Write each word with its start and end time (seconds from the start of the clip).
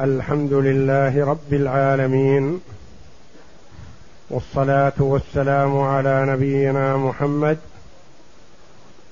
الحمد 0.00 0.52
لله 0.52 1.26
رب 1.26 1.52
العالمين 1.52 2.60
والصلاة 4.30 4.92
والسلام 4.98 5.78
على 5.78 6.26
نبينا 6.26 6.96
محمد 6.96 7.58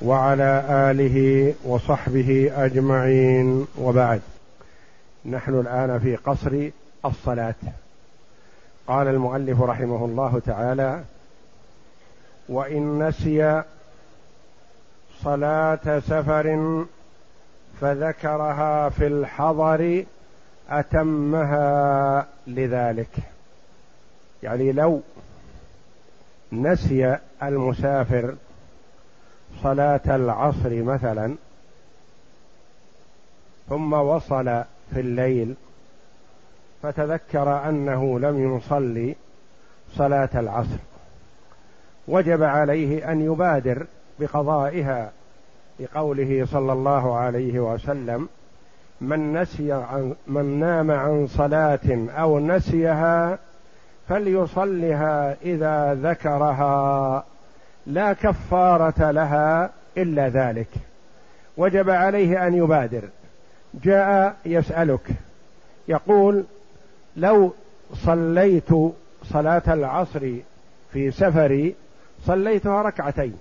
وعلى 0.03 0.65
آله 0.69 1.55
وصحبه 1.65 2.53
أجمعين. 2.57 3.67
وبعد 3.79 4.21
نحن 5.25 5.55
الآن 5.61 5.99
في 5.99 6.17
قصر 6.17 6.71
الصلاة. 7.05 7.55
قال 8.87 9.09
المؤلف 9.09 9.63
رحمه 9.63 10.05
الله 10.05 10.43
تعالى 10.47 11.01
وإن 12.49 13.09
نسي 13.09 13.63
صلاة 15.25 15.99
سفر 15.99 16.85
فذكرها 17.81 18.89
في 18.89 19.07
الحضر 19.07 20.05
أتمها 20.71 22.27
لذلك. 22.47 23.17
يعني 24.43 24.73
لو 24.73 25.01
نسي 26.53 27.19
المسافر 27.43 28.35
صلاة 29.63 30.01
العصر 30.07 30.83
مثلا 30.83 31.37
ثم 33.69 33.93
وصل 33.93 34.45
في 34.95 35.01
الليل 35.01 35.55
فتذكر 36.83 37.69
أنه 37.69 38.19
لم 38.19 38.57
يصلي 38.57 39.17
صلاة 39.95 40.29
العصر 40.35 40.79
وجب 42.09 42.43
عليه 42.43 43.13
أن 43.13 43.21
يبادر 43.21 43.87
بقضائها 44.21 45.13
لقوله 45.81 46.47
صلى 46.53 46.73
الله 46.73 47.17
عليه 47.17 47.61
وسلم 47.61 48.29
من 49.01 49.33
نسي 49.41 49.73
عن 49.73 50.15
من 50.27 50.61
نام 50.61 50.91
عن 50.91 51.27
صلاة 51.27 52.09
أو 52.19 52.39
نسيها 52.39 53.39
فليصلها 54.09 55.37
إذا 55.43 55.95
ذكرها. 55.95 57.25
لا 57.87 58.13
كفارة 58.13 59.11
لها 59.11 59.71
إلا 59.97 60.29
ذلك. 60.29 60.69
وجب 61.57 61.91
عليه 61.91 62.47
أن 62.47 62.55
يبادر. 62.55 63.03
جاء 63.85 64.37
يسألك. 64.47 65.11
يقول 65.89 66.45
لو 67.17 67.53
صليت 67.95 68.69
صلاة 69.25 69.63
العصر 69.69 70.33
في 70.93 71.11
سفري 71.11 71.75
صليتها 72.25 72.83
ركعتين 72.83 73.37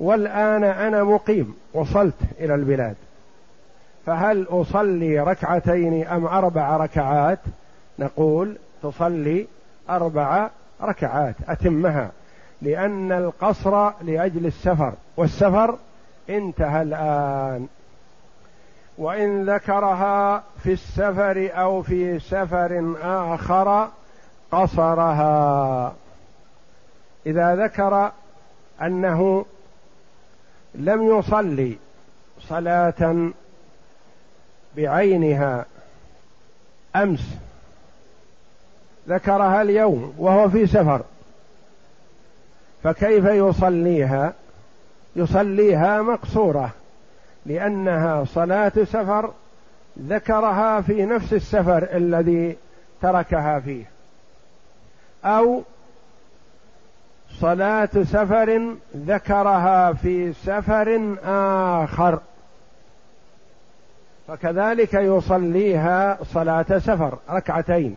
والآن 0.00 0.64
أنا 0.64 1.04
مقيم 1.04 1.54
وصلت 1.74 2.14
إلى 2.40 2.54
البلاد. 2.54 2.96
فهل 4.06 4.46
أصلي 4.50 5.20
ركعتين 5.20 6.06
أم 6.06 6.26
أربع 6.26 6.76
ركعات؟ 6.76 7.38
نقول 7.98 8.56
تصلي 8.82 9.46
أربع 9.90 10.50
ركعات 10.82 11.34
أتمها 11.48 12.10
لأن 12.62 13.12
القصر 13.12 13.90
لأجل 14.02 14.46
السفر 14.46 14.92
والسفر 15.16 15.78
انتهى 16.30 16.82
الآن. 16.82 17.66
وإن 18.98 19.50
ذكرها 19.50 20.42
في 20.62 20.72
السفر 20.72 21.50
أو 21.54 21.82
في 21.82 22.18
سفر 22.18 22.94
آخر 23.02 23.88
قصرها. 24.52 25.94
إذا 27.26 27.56
ذكر 27.56 28.12
أنه 28.82 29.46
لم 30.74 31.18
يصلي 31.18 31.78
صلاة 32.40 33.30
بعينها 34.76 35.64
أمس 36.96 37.20
ذكرها 39.08 39.62
اليوم 39.62 40.14
وهو 40.18 40.50
في 40.50 40.66
سفر 40.66 41.02
فكيف 42.82 43.24
يصليها؟ 43.24 44.32
يصليها 45.16 46.02
مقصورة 46.02 46.70
لأنها 47.46 48.24
صلاة 48.24 48.72
سفر 48.84 49.32
ذكرها 50.00 50.80
في 50.80 51.04
نفس 51.04 51.32
السفر 51.32 51.88
الذي 51.96 52.56
تركها 53.02 53.60
فيه 53.60 53.84
أو 55.24 55.62
صلاة 57.40 57.88
سفر 57.94 58.74
ذكرها 58.96 59.92
في 59.92 60.32
سفر 60.32 61.16
آخر. 61.24 62.18
فكذلك 64.28 64.94
يصليها 64.94 66.18
صلاة 66.24 66.78
سفر 66.78 67.18
ركعتين 67.30 67.96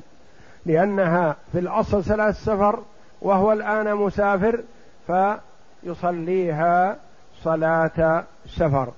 لأنها 0.65 1.35
في 1.51 1.59
الأصل 1.59 2.03
صلاة 2.03 2.31
سفر 2.31 2.79
وهو 3.21 3.53
الآن 3.53 3.95
مسافر 3.95 4.63
فيصليها 5.07 6.97
صلاة 7.43 8.23
سفر. 8.47 8.89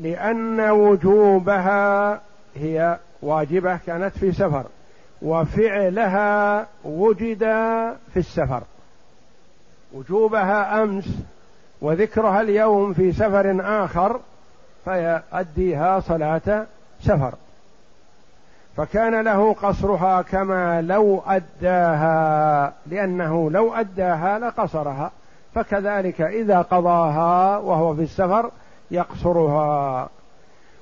لأن 0.00 0.60
وجوبها 0.60 2.20
هي 2.56 2.98
واجبة 3.22 3.76
كانت 3.86 4.18
في 4.18 4.32
سفر 4.32 4.66
وفعلها 5.22 6.66
وجد 6.84 7.38
في 8.12 8.16
السفر. 8.16 8.62
وجوبها 9.92 10.82
أمس 10.82 11.08
وذكرها 11.80 12.40
اليوم 12.40 12.92
في 12.92 13.12
سفر 13.12 13.60
آخر 13.84 14.20
فيؤديها 14.84 16.00
صلاة 16.00 16.66
سفر. 17.00 17.34
فكان 18.76 19.20
له 19.20 19.52
قصرها 19.52 20.22
كما 20.22 20.82
لو 20.82 21.22
أداها 21.26 22.72
لأنه 22.86 23.50
لو 23.50 23.74
أداها 23.74 24.38
لقصرها. 24.38 25.10
فكذلك 25.54 26.20
إذا 26.20 26.62
قضاها 26.62 27.58
وهو 27.58 27.94
في 27.94 28.02
السفر 28.02 28.50
يقصرها. 28.90 30.08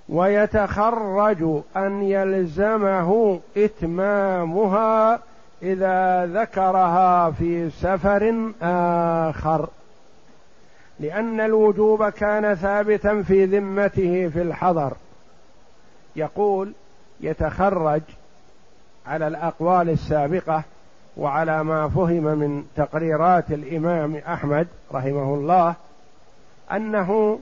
ويتخرج 0.08 1.62
أن 1.76 2.02
يلزمه 2.02 3.40
إتمامها 3.56 5.18
إذا 5.62 6.26
ذكرها 6.26 7.30
في 7.30 7.70
سفر 7.70 8.52
آخر. 8.62 9.68
لأن 11.00 11.40
الوجوب 11.40 12.08
كان 12.08 12.54
ثابتا 12.54 13.22
في 13.22 13.44
ذمته 13.44 14.28
في 14.28 14.42
الحضر. 14.42 14.92
يقول 16.16 16.72
يتخرج 17.20 18.02
على 19.06 19.26
الأقوال 19.26 19.90
السابقة 19.90 20.62
وعلى 21.16 21.64
ما 21.64 21.88
فهم 21.88 22.22
من 22.38 22.64
تقريرات 22.76 23.50
الإمام 23.50 24.16
أحمد 24.16 24.68
رحمه 24.92 25.34
الله 25.34 25.74
أنه 26.72 27.40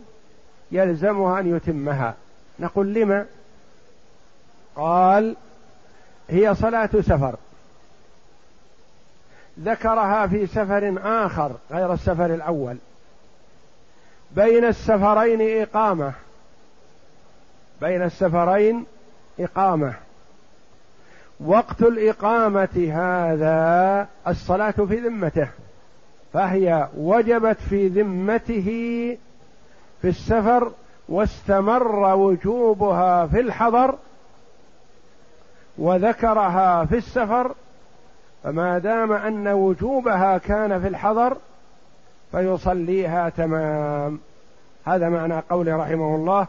يلزمها 0.73 1.41
أن 1.41 1.57
يتمها. 1.57 2.15
نقول 2.59 2.95
لما؟ 2.95 3.27
قال 4.77 5.37
هي 6.29 6.55
صلاة 6.55 6.91
سفر. 7.01 7.37
ذكرها 9.61 10.27
في 10.27 10.47
سفر 10.47 10.99
آخر 11.05 11.53
غير 11.71 11.93
السفر 11.93 12.35
الأول. 12.35 12.77
بين 14.31 14.65
السفرين 14.65 15.63
إقامة. 15.63 16.13
بين 17.81 18.03
السفرين 18.03 18.87
إقامة. 19.41 19.95
وقت 21.41 21.83
الإقامة 21.83 22.91
هذا 22.95 24.09
الصلاة 24.29 24.71
في 24.71 24.97
ذمته. 24.97 25.49
فهي 26.33 26.89
وجبت 26.97 27.57
في 27.71 27.89
ذمته 27.89 28.65
في 30.03 30.09
السفر 30.09 30.73
واستمر 31.09 32.15
وجوبها 32.17 33.27
في 33.27 33.41
الحضر 33.41 33.95
وذكرها 35.79 36.85
في 36.85 36.97
السفر. 36.97 37.55
فما 38.45 38.79
دام 38.79 39.13
أن 39.13 39.49
وجوبها 39.49 40.39
كان 40.39 40.81
في 40.81 40.89
الحضر 40.89 41.37
فيصليها 42.37 43.29
تمام. 43.29 44.19
هذا 44.85 45.09
معنى 45.09 45.43
قوله 45.51 45.77
رحمه 45.77 46.15
الله 46.15 46.47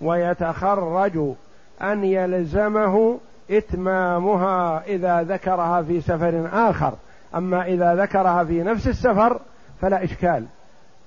ويتخرج 0.00 1.34
أن 1.82 2.04
يلزمه 2.04 3.18
إتمامها 3.50 4.82
إذا 4.86 5.22
ذكرها 5.22 5.82
في 5.82 6.00
سفر 6.00 6.48
آخر. 6.52 6.94
أما 7.34 7.66
إذا 7.66 7.94
ذكرها 7.94 8.44
في 8.44 8.62
نفس 8.62 8.88
السفر 8.88 9.40
فلا 9.80 10.04
إشكال. 10.04 10.46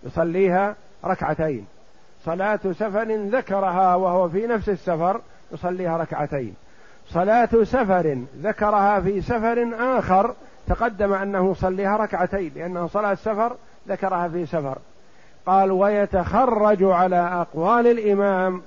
يصليها 0.04 0.76
ركعتين. 1.06 1.66
صلاة 2.26 2.60
سفر 2.64 3.16
ذكرها 3.16 3.96
وهو 3.96 4.30
في 4.30 4.48
نفس 4.48 4.70
السفر 4.70 5.22
يصليها 5.52 5.98
ركعتين. 5.98 6.54
صلاة 7.08 7.50
سفر 7.64 8.18
ذكرها 8.42 9.00
في 9.00 9.22
سفر 9.22 9.70
آخر 9.80 10.34
تقدم 10.68 11.14
أنه 11.14 11.52
يصليها 11.52 11.98
ركعتين 11.98 12.52
لأنه 12.56 12.88
صلاة 12.88 13.14
سفر 13.14 13.56
ذكرها 13.90 14.28
في 14.28 14.46
سفر. 14.46 14.78
قال 15.46 15.72
ويتخرج 15.72 16.84
على 16.84 17.16
أقوال 17.16 17.88
الإمام 17.88 18.62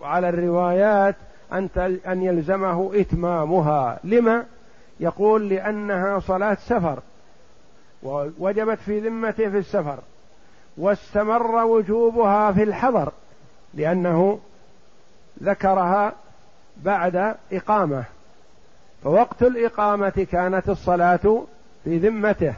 وعلى 0.00 0.28
الروايات 0.28 1.16
أن 1.52 1.68
أن 2.06 2.22
يلزمه 2.22 2.90
إتمامها. 2.94 3.98
لما؟ 4.04 4.44
يقول 5.00 5.48
لأنها 5.48 6.18
صلاة 6.18 6.54
سفر 6.54 6.98
ووجبت 8.02 8.78
في 8.78 9.00
ذمته 9.00 9.50
في 9.50 9.58
السفر 9.58 9.98
واستمر 10.76 11.64
وجوبها 11.64 12.52
في 12.52 12.62
الحضر 12.62 13.12
لأنه 13.74 14.38
ذكرها 15.42 16.12
بعد 16.76 17.34
إقامة. 17.52 18.04
فوقت 19.04 19.42
الإقامة 19.42 20.26
كانت 20.30 20.68
الصلاة 20.68 21.42
في 21.84 21.98
ذمته. 21.98 22.54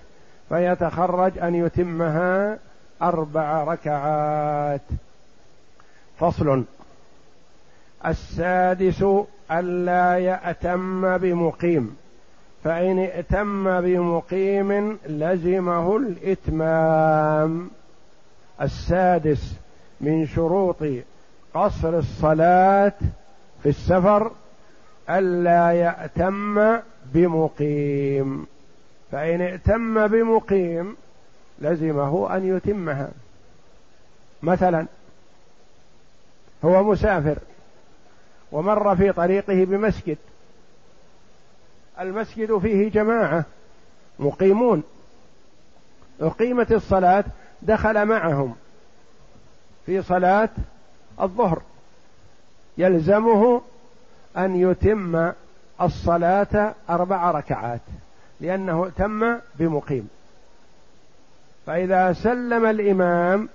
فيتخرج 0.53 1.39
أن 1.39 1.55
يتمها 1.55 2.59
أربع 3.03 3.65
ركعات. 3.65 4.81
فصل. 6.21 6.65
السادس 8.07 9.05
ألا 9.51 10.19
يأتم 10.19 11.19
بمقيم. 11.19 11.97
فإن 12.65 12.99
ائتم 12.99 13.81
بمقيم 13.81 14.99
لزمه 15.07 15.97
الإتمام. 15.97 17.71
السادس 18.63 19.55
من 20.01 20.27
شروط 20.27 20.85
قصر 21.55 21.99
الصلاة 21.99 22.93
في 23.63 23.69
السفر 23.69 24.31
ألا 25.11 25.73
يأتم 25.73 26.77
بمقيم. 27.15 28.47
فإن 29.13 29.41
ائتم 29.41 30.07
بمقيم 30.07 30.97
لزمه 31.59 32.37
أن 32.37 32.57
يتمها. 32.57 33.09
مثلا 34.43 34.87
هو 36.65 36.83
مسافر 36.83 37.39
ومر 38.53 38.97
في 38.97 39.13
طريقه 39.13 39.65
بمسجد. 39.65 40.19
المسجد 42.01 42.59
فيه 42.59 42.91
جماعة 42.91 43.45
مقيمون. 44.19 44.83
أقيمت 46.21 46.73
الصلاة 46.73 47.25
دخل 47.63 48.07
معهم 48.07 48.57
في 49.87 50.03
صلاة 50.03 50.51
الظهر. 51.21 51.63
يلزمه 52.79 53.63
أن 54.37 54.57
يتم 54.57 55.33
الصلاة 55.81 56.75
أربع 56.91 57.31
ركعات. 57.31 57.81
لأنه 58.41 58.91
تم 58.97 59.39
بمقيم. 59.59 60.09
فإذا 61.67 62.13
سلم 62.13 62.67
الإمام 62.67 63.49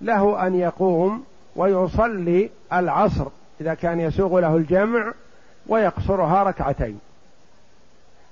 له 0.00 0.46
أن 0.46 0.54
يقوم 0.54 1.24
ويصلي 1.56 2.50
العصر 2.72 3.26
إذا 3.60 3.74
كان 3.74 4.00
يسوغ 4.00 4.40
له 4.40 4.56
الجمع 4.56 5.12
ويقصرها 5.66 6.42
ركعتين. 6.42 7.00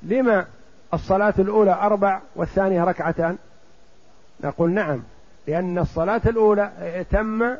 لما 0.02 0.46
الصلاة 0.94 1.34
الأولى 1.38 1.72
أربع 1.72 2.20
والثانية 2.36 2.84
ركعتان؟ 2.84 3.38
نقول 4.44 4.70
نعم 4.70 5.02
لأن 5.46 5.78
الصلاة 5.78 6.22
الأولى 6.26 6.72
اتم 6.78 7.56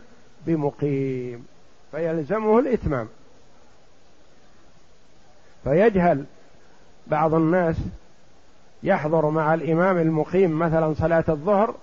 بمقيم 0.47 1.47
فيلزمه 1.91 2.59
الإتمام. 2.59 3.09
فيجهل 5.65 6.25
بعض 7.07 7.35
الناس 7.35 7.77
يحضر 8.87 9.31
مع 9.31 9.55
الإمام 9.55 9.99
المقيم 9.99 10.59
مثلا 10.59 10.95
صلاة 10.95 11.25
الظهر 11.29 11.75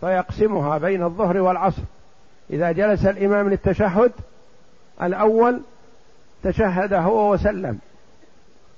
فيقسمها 0.00 0.78
بين 0.78 1.02
الظهر 1.02 1.38
والعصر. 1.38 1.82
إذا 2.50 2.72
جلس 2.72 3.06
الإمام 3.06 3.48
للتشهد 3.48 4.12
الأول 5.02 5.60
تشهد 6.42 6.92
هو 6.92 7.32
وسلم 7.32 7.78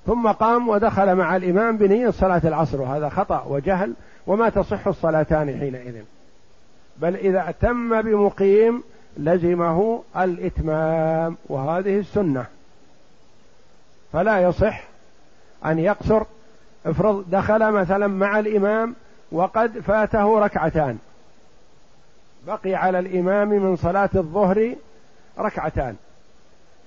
ثم 0.05 0.27
قام 0.27 0.69
ودخل 0.69 1.15
مع 1.15 1.35
الإمام 1.35 1.77
بنية 1.77 2.09
صلاة 2.09 2.41
العصر 2.43 2.81
وهذا 2.81 3.09
خطأ 3.09 3.45
وجهل 3.47 3.93
وما 4.27 4.49
تصح 4.49 4.87
الصلاتان 4.87 5.59
حينئذ. 5.59 5.95
بل 6.97 7.15
إذا 7.15 7.49
أتم 7.49 8.01
بمقيم 8.01 8.83
لزمه 9.17 10.03
الإتمام 10.17 11.37
وهذه 11.49 11.99
السنة. 11.99 12.45
فلا 14.13 14.39
يصح 14.41 14.83
أن 15.65 15.79
يقصر 15.79 16.23
افرض 16.87 17.25
دخل 17.29 17.71
مثلا 17.71 18.07
مع 18.07 18.39
الإمام 18.39 18.95
وقد 19.31 19.79
فاته 19.79 20.39
ركعتان. 20.39 20.97
بقي 22.47 22.75
على 22.75 22.99
الإمام 22.99 23.49
من 23.49 23.75
صلاة 23.75 24.09
الظهر 24.15 24.75
ركعتان. 25.39 25.95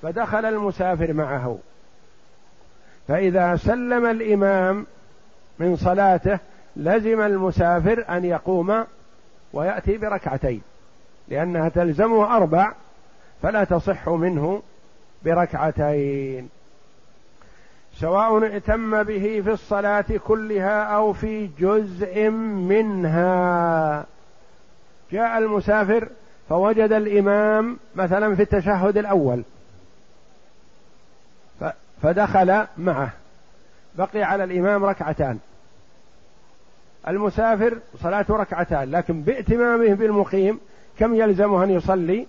فدخل 0.02 0.44
المسافر 0.44 1.12
معه. 1.12 1.58
فإذا 3.08 3.56
سلم 3.56 4.06
الإمام 4.06 4.86
من 5.58 5.76
صلاته 5.76 6.38
لزم 6.76 7.20
المسافر 7.20 8.04
أن 8.08 8.24
يقوم 8.24 8.84
ويأتي 9.52 9.96
بركعتين. 9.98 10.62
لأنها 11.28 11.68
تلزمه 11.68 12.36
أربع 12.36 12.72
فلا 13.42 13.64
تصح 13.64 14.08
منه 14.08 14.62
بركعتين. 15.24 16.48
سواء 18.00 18.44
ائتم 18.44 19.02
به 19.02 19.42
في 19.44 19.50
الصلاة 19.50 20.04
كلها 20.26 20.82
أو 20.82 21.12
في 21.12 21.50
جزء 21.58 22.30
منها. 22.70 24.06
جاء 25.12 25.38
المسافر 25.38 26.08
فوجد 26.48 26.92
الإمام 26.92 27.76
مثلا 27.94 28.36
في 28.36 28.42
التشهد 28.42 28.98
الأول. 28.98 29.42
فدخل 32.02 32.66
معه. 32.78 33.10
بقي 33.94 34.22
على 34.22 34.44
الإمام 34.44 34.84
ركعتان. 34.84 35.38
المسافر 37.08 37.78
صلاته 38.02 38.36
ركعتان 38.36 38.90
لكن 38.90 39.22
بائتمامه 39.22 39.94
بالمقيم 39.94 40.60
كم 40.98 41.14
يلزمه 41.14 41.64
أن 41.64 41.70
يصلي؟ 41.70 42.26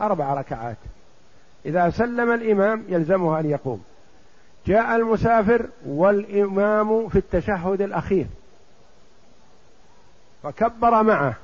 أربع 0.00 0.34
ركعات. 0.34 0.76
إذا 1.66 1.90
سلم 1.90 2.32
الإمام 2.32 2.84
يلزمه 2.88 3.40
أن 3.40 3.50
يقوم. 3.50 3.84
جاء 4.68 4.96
المسافر 4.96 5.66
والإمام 5.86 7.08
في 7.08 7.16
التشهد 7.18 7.82
الأخير. 7.82 8.26
فكبر 10.42 11.02
معه 11.02 11.34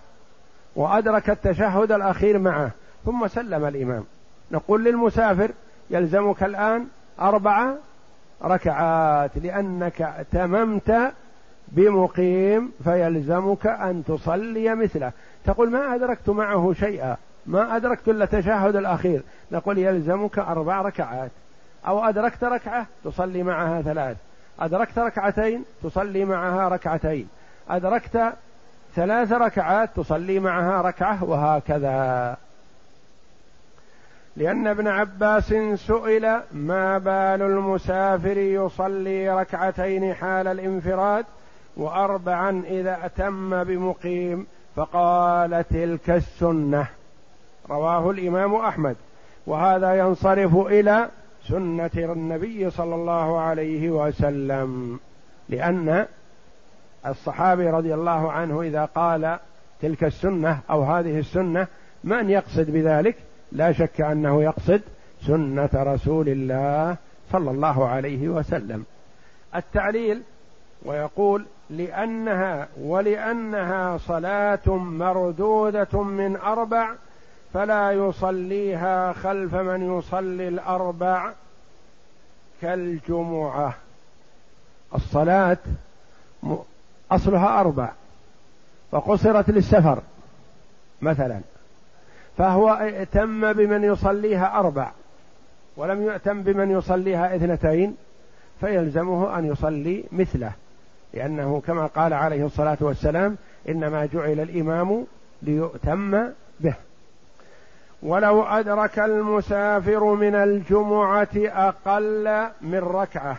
وأدرك 0.77 1.31
التشهد 1.31 1.93
الأخير 1.93 2.39
معه 2.39 2.71
ثم 3.05 3.27
سلم 3.27 3.65
الإمام. 3.65 4.05
نقول 4.51 4.85
للمسافر 4.85 5.51
يلزمك 5.91 6.43
الآن 6.43 6.87
أربع 7.21 7.75
ركعات 8.45 9.31
لأنك 9.39 10.27
تممت 10.33 11.13
بمقيم 11.69 12.73
فيلزمك 12.85 13.67
أن 13.67 14.05
تصلي 14.05 14.75
مثله. 14.75 15.13
تقول 15.45 15.71
ما 15.71 15.95
أدركت 15.95 16.31
معه 16.31 16.73
شيئا 16.73 17.17
ما 17.47 17.77
أدركت 17.77 18.09
إلا 18.09 18.25
التشهد 18.25 18.77
الأخير. 18.77 19.23
نقول 19.53 19.79
يلزمك 19.79 20.39
أربع 20.39 20.83
ركعات. 20.83 21.31
أو 21.87 22.05
أدركت 22.05 22.45
ركعة 22.45 22.87
تصلي 23.05 23.43
معها 23.43 23.83
ثلاث. 23.83 24.17
أدركت 24.61 24.99
ركعتين 24.99 25.65
تصلي 25.83 26.25
معها 26.25 26.69
ركعتين. 26.69 27.29
أدركت 27.71 28.33
ثلاث 28.95 29.33
ركعات 29.33 29.91
تصلي 29.97 30.41
معها 30.41 30.83
ركعة 30.83 31.25
وهكذا. 31.25 32.37
لأن 34.37 34.67
ابن 34.67 34.89
عباس 34.89 35.55
سئل 35.75 36.41
ما 36.53 36.99
بال 36.99 37.43
المسافر 37.43 38.39
يصلي 38.39 39.41
ركعتين 39.41 40.15
حال 40.15 40.49
الانفراد 40.49 41.25
وأربعا 41.77 42.63
إذا 42.67 42.99
أتم 43.03 43.65
بمقيم 43.65 44.47
فقال 44.77 45.65
تلك 45.71 46.11
السنة. 46.11 46.87
رواه 47.71 48.11
الإمام 48.11 48.55
أحمد. 48.55 48.97
وهذا 49.47 49.95
ينصرف 49.99 50.57
إلى 50.57 51.09
سنة 51.49 51.91
النبي 51.97 52.71
صلى 52.71 52.95
الله 52.95 53.41
عليه 53.41 53.91
وسلم 53.91 55.01
لأن 55.49 56.07
الصحابي 57.07 57.71
رضي 57.71 57.95
الله 57.95 58.33
عنه 58.33 58.63
إذا 58.63 58.85
قال 58.85 59.39
تلك 59.81 60.05
السنة 60.05 60.61
أو 60.71 60.83
هذه 60.83 61.19
السنة 61.19 61.67
من 62.05 62.31
يقصد 62.31 62.71
بذلك؟ 62.71 63.17
لا 63.53 63.73
شك 63.73 64.01
أنه 64.01 64.43
يقصد 64.43 64.81
سنة 65.27 65.71
رسول 65.75 66.29
الله 66.29 66.97
صلى 67.33 67.51
الله 67.51 67.89
عليه 67.89 68.29
وسلم. 68.29 68.85
التعليل 69.55 70.23
ويقول 70.85 71.47
لأنها 71.71 72.69
ولأنها 72.81 73.97
صلاة 73.97 74.77
مردودة 74.77 76.03
من 76.03 76.37
أربع 76.37 76.95
فلا 77.55 77.93
يصليها 77.93 79.13
خلف 79.13 79.55
من 79.55 79.99
يصلي 79.99 80.49
الأربع 80.49 81.33
كالجمعة. 82.63 83.75
الصلاة 84.95 85.57
أصلها 87.11 87.61
أربع 87.61 87.93
فقصرت 88.93 89.51
للسفر 89.51 90.03
مثلا 91.03 91.41
فهو 92.39 92.71
ائتم 92.71 93.53
بمن 93.53 93.85
يصليها 93.85 94.59
أربع 94.59 94.91
ولم 95.77 96.03
يؤتم 96.03 96.43
بمن 96.43 96.71
يصليها 96.71 97.37
اثنتين 97.37 97.97
فيلزمه 98.61 99.39
أن 99.39 99.47
يصلي 99.47 100.05
مثله 100.13 100.53
لأنه 101.15 101.63
كما 101.67 101.87
قال 101.87 102.13
عليه 102.13 102.47
الصلاة 102.47 102.79
والسلام 102.81 103.37
إنما 103.69 104.07
جعل 104.07 104.41
الإمام 104.41 105.07
ليؤتم 105.43 106.29
به. 106.61 106.75
ولو 108.05 108.43
أدرك 108.43 108.99
المسافر 108.99 110.05
من 110.05 110.35
الجمعة 110.35 111.29
أقل 111.37 112.49
من 112.61 112.79
ركعة 112.79 113.37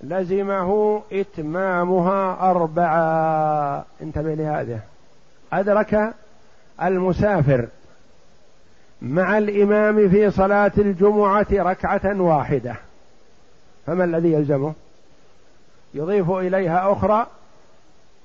لزمه 0.00 1.02
إتمامها 1.12 2.50
أربعة. 2.50 3.84
انتبه 4.02 4.34
لهذا. 4.34 4.80
أدرك 5.52 6.14
المسافر 6.82 7.68
مع 9.02 9.38
الإمام 9.38 10.08
في 10.08 10.30
صلاة 10.30 10.72
الجمعة 10.78 11.46
ركعة 11.52 12.20
واحدة. 12.20 12.74
فما 13.86 14.04
الذي 14.04 14.32
يلزمه؟ 14.32 14.72
يضيف 15.94 16.30
إليها 16.30 16.92
أخرى 16.92 17.26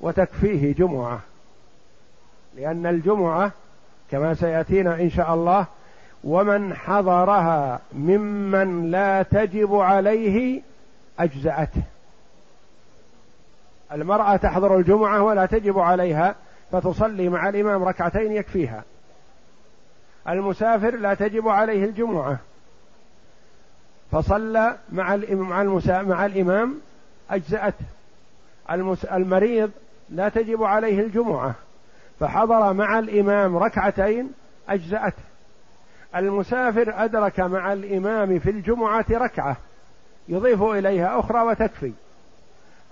وتكفيه 0.01 0.73
جمعة. 0.73 1.19
لأن 2.55 2.85
الجمعة 2.85 3.51
كما 4.11 4.33
سيأتينا 4.33 4.95
إن 4.95 5.09
شاء 5.09 5.33
الله. 5.33 5.65
ومن 6.23 6.73
حضرها 6.73 7.79
ممن 7.93 8.91
لا 8.91 9.23
تجب 9.23 9.75
عليه 9.75 10.61
أجزأته. 11.19 11.81
المرأة 13.91 14.35
تحضر 14.35 14.77
الجمعة 14.77 15.23
ولا 15.23 15.45
تجب 15.45 15.79
عليها 15.79 16.35
فتصلي 16.71 17.29
مع 17.29 17.49
الإمام 17.49 17.83
ركعتين 17.83 18.31
يكفيها. 18.31 18.83
المسافر 20.29 20.95
لا 20.95 21.13
تجب 21.13 21.47
عليه 21.47 21.85
الجمعة. 21.85 22.37
فصلى 24.11 24.77
مع 24.91 25.15
مع 25.87 26.25
الإمام 26.25 26.79
أجزأته. 27.29 27.85
المريض 29.11 29.71
لا 30.09 30.29
تجب 30.29 30.63
عليه 30.63 30.99
الجمعة. 31.01 31.55
فحضر 32.19 32.73
مع 32.73 32.99
الإمام 32.99 33.57
ركعتين 33.57 34.31
أجزأته. 34.69 35.23
المسافر 36.15 36.93
أدرك 37.03 37.39
مع 37.39 37.73
الإمام 37.73 38.39
في 38.39 38.49
الجمعة 38.49 39.05
ركعة 39.11 39.57
يضيف 40.27 40.63
إليها 40.63 41.19
أخرى 41.19 41.41
وتكفي. 41.41 41.91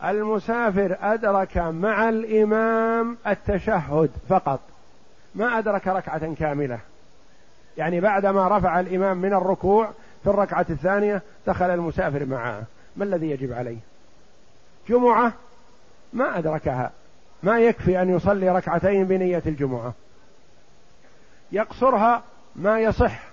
المسافر 0.03 0.97
أدرك 1.01 1.57
مع 1.57 2.09
الإمام 2.09 3.17
التشهد 3.27 4.11
فقط 4.29 4.59
ما 5.35 5.57
أدرك 5.59 5.87
ركعة 5.87 6.33
كاملة. 6.33 6.79
يعني 7.77 8.01
بعدما 8.01 8.57
رفع 8.57 8.79
الإمام 8.79 9.17
من 9.17 9.33
الركوع 9.33 9.89
في 10.23 10.29
الركعة 10.29 10.65
الثانية 10.69 11.21
دخل 11.47 11.69
المسافر 11.69 12.25
معه. 12.25 12.63
ما 12.95 13.03
الذي 13.03 13.29
يجب 13.29 13.53
عليه؟ 13.53 13.77
جمعة 14.89 15.33
ما 16.13 16.37
أدركها. 16.37 16.91
ما 17.45 17.59
يكفي 17.59 18.01
أن 18.01 18.15
يصلي 18.15 18.49
ركعتين 18.49 19.05
بنية 19.05 19.43
الجمعة. 19.45 19.93
يقصرها 21.51 22.23
ما 22.55 22.79
يصح 22.79 23.23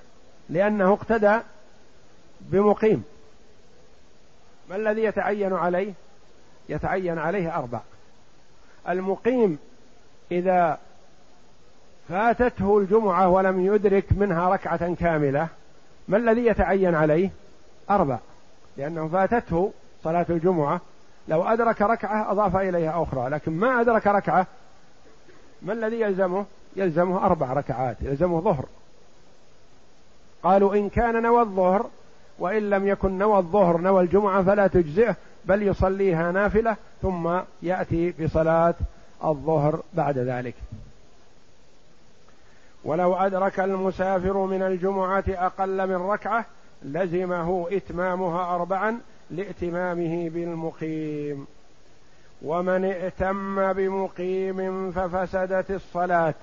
لأنه 0.49 0.93
اقتدى 0.93 1.39
بمقيم. 2.41 3.05
ما 4.71 4.77
الذي 4.77 5.05
يتعين 5.05 5.53
عليه؟ 5.53 5.93
يتعين 6.69 7.19
عليه 7.19 7.59
أربع. 7.59 7.81
المقيم 8.89 9.59
إذا 10.33 10.79
فاتته 12.09 12.79
الجمعة 12.79 13.29
ولم 13.29 13.75
يدرك 13.75 14.05
منها 14.13 14.49
ركعة 14.49 14.95
كاملة 14.95 15.49
ما 16.09 16.17
الذي 16.17 16.47
يتعين 16.47 16.95
عليه؟ 16.95 17.31
أربع. 17.91 18.19
لأنه 18.77 19.09
فاتته 19.09 19.73
صلاة 20.05 20.27
الجمعة 20.31 20.81
لو 21.29 21.43
أدرك 21.45 21.83
ركعة 21.83 22.33
أضاف 22.33 22.57
إليها 22.57 23.03
أخرى 23.03 23.31
لكن 23.31 23.53
ما 23.53 23.81
أدرك 23.81 24.07
ركعة 24.07 24.47
ما 25.63 25.73
الذي 25.73 26.01
يلزمه؟ 26.01 26.45
يلزمه 26.77 27.27
أربع 27.27 27.53
ركعات 27.53 27.97
يلزمه 28.01 28.41
ظهر. 28.41 28.65
قالوا 30.43 30.75
إن 30.75 30.89
كان 30.89 31.23
نوى 31.23 31.43
الظهر 31.43 31.87
وإن 32.39 32.71
لم 32.71 32.89
يكن 32.89 33.19
نوى 33.19 33.39
الظهر 33.39 33.79
نوى 33.79 34.03
الجمعة 34.03 34.43
فلا 34.43 34.67
تجزئه 34.67 35.17
بل 35.45 35.63
يصليها 35.63 36.33
نافلة 36.33 36.77
ثم 37.03 37.39
يأتي 37.63 38.15
بصلاة 38.21 38.75
الظهر 39.25 39.81
بعد 39.95 40.19
ذلك. 40.19 40.55
ولو 42.85 43.15
أدرك 43.15 43.61
المسافر 43.61 44.37
من 44.37 44.63
الجمعة 44.63 45.25
أقل 45.29 45.89
من 45.89 45.97
ركعة 45.97 46.47
لزمه 46.83 47.67
إتمامها 47.71 48.55
أربعا 48.55 49.01
لائتمامه 49.33 50.29
بالمقيم. 50.29 51.47
ومن 52.43 52.85
ائتم 52.85 53.73
بمقيم 53.73 54.91
ففسدت 54.93 55.71
الصلاة. 55.71 56.35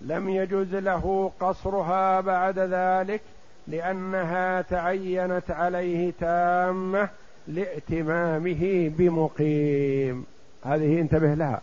لم 0.00 0.28
يجز 0.28 0.74
له 0.74 1.32
قصرها 1.40 2.20
بعد 2.20 2.58
ذلك 2.58 3.20
لأنها 3.66 4.62
تعينت 4.62 5.50
عليه 5.50 6.12
تامة 6.20 7.08
لائتمامه 7.48 8.92
بمقيم. 8.98 10.24
هذه 10.64 11.00
انتبه 11.00 11.34
لها. 11.34 11.60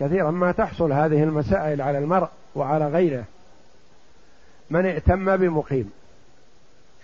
كثيرا 0.00 0.30
ما 0.30 0.52
تحصل 0.52 0.92
هذه 0.92 1.22
المسائل 1.22 1.82
على 1.82 1.98
المرء 1.98 2.28
وعلى 2.54 2.88
غيره. 2.88 3.24
من 4.70 4.86
ائتم 4.86 5.36
بمقيم. 5.36 5.92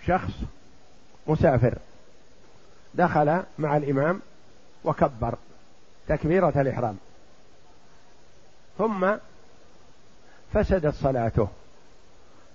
شخص 0.05 0.31
مسافر. 1.27 1.77
دخل 2.93 3.43
مع 3.59 3.77
الإمام 3.77 4.21
وكبر 4.83 5.35
تكبيرة 6.07 6.61
الإحرام. 6.61 6.97
ثم 8.77 9.11
فسدت 10.53 10.93
صلاته 10.93 11.47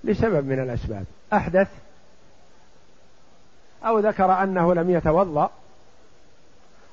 لسبب 0.05 0.47
من 0.47 0.61
الأسباب. 0.61 1.05
أحدث 1.33 1.69
أو 3.85 3.99
ذكر 3.99 4.33
أنه 4.43 4.75
لم 4.75 4.91
يتوضأ 4.91 5.51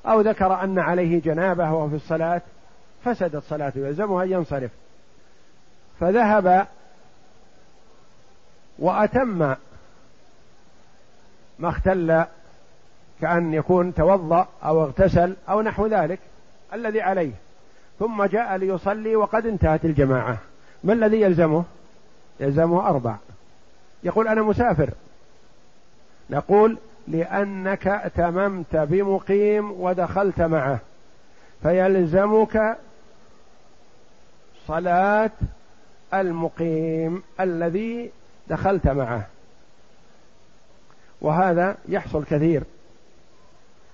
أو 0.06 0.20
ذكر 0.20 0.62
أن 0.64 0.78
عليه 0.78 1.20
جنابة 1.20 1.72
وهو 1.72 1.88
في 1.88 1.94
الصلاة 1.94 2.42
فسدت 3.04 3.42
صلاته 3.48 3.86
يلزمه 3.86 4.22
أن 4.22 4.32
ينصرف. 4.32 4.70
فذهب 6.00 6.66
وأتم 8.78 9.54
ما 11.58 11.68
اختل 11.68 12.24
كأن 13.20 13.54
يكون 13.54 13.94
توضأ 13.94 14.48
أو 14.64 14.84
اغتسل 14.84 15.36
أو 15.48 15.62
نحو 15.62 15.86
ذلك 15.86 16.18
الذي 16.72 17.00
عليه. 17.00 17.32
ثم 17.98 18.24
جاء 18.24 18.56
ليصلي 18.56 19.16
وقد 19.16 19.46
انتهت 19.46 19.84
الجماعة. 19.84 20.38
ما 20.84 20.92
الذي 20.92 21.20
يلزمه؟ 21.20 21.64
يلزمه 22.40 22.88
أربع. 22.88 23.16
يقول 24.02 24.28
أنا 24.28 24.42
مسافر. 24.42 24.90
نقول 26.30 26.78
لأنك 27.08 27.86
أتممت 27.86 28.76
بمقيم 28.76 29.72
ودخلت 29.80 30.40
معه. 30.40 30.78
فيلزمك 31.62 32.76
صلاة 34.66 35.30
المقيم 36.14 37.22
الذي 37.40 38.10
دخلت 38.48 38.88
معه. 38.88 39.26
وهذا 41.20 41.76
يحصل 41.88 42.24
كثير. 42.24 42.62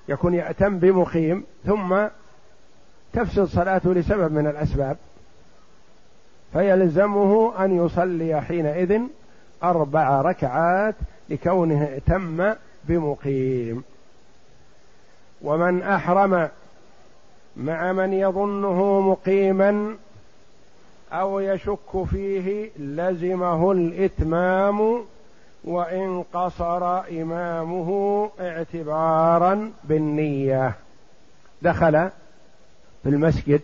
يكون 0.09 0.35
يأتم 0.35 0.79
بمقيم 0.79 1.45
ثم 1.67 2.07
تفسد 3.13 3.45
صلاته 3.45 3.95
لسبب 3.95 4.33
من 4.33 4.47
الأسباب. 4.47 4.97
فيلزمه 6.53 7.65
أن 7.65 7.87
يصلي 7.87 8.43
حينئذ 8.43 9.01
أربع 9.63 10.21
ركعات 10.21 10.95
لكونه 11.29 11.85
ائتم 11.85 12.55
بمقيم. 12.85 13.85
ومن 15.43 15.83
أحرم 15.83 16.49
مع 17.57 17.93
من 17.93 18.13
يظنه 18.13 19.01
مقيما 19.01 19.97
أو 21.13 21.41
يشك 21.41 22.05
فيه 22.11 22.71
لزمه 22.79 23.73
الإتمام 23.73 25.05
وإن 25.65 26.25
قصر 26.33 26.99
إمامه 26.99 28.31
اعتبارا 28.41 29.73
بالنية. 29.85 30.75
دخل 31.63 32.11
في 33.03 33.09
المسجد 33.09 33.61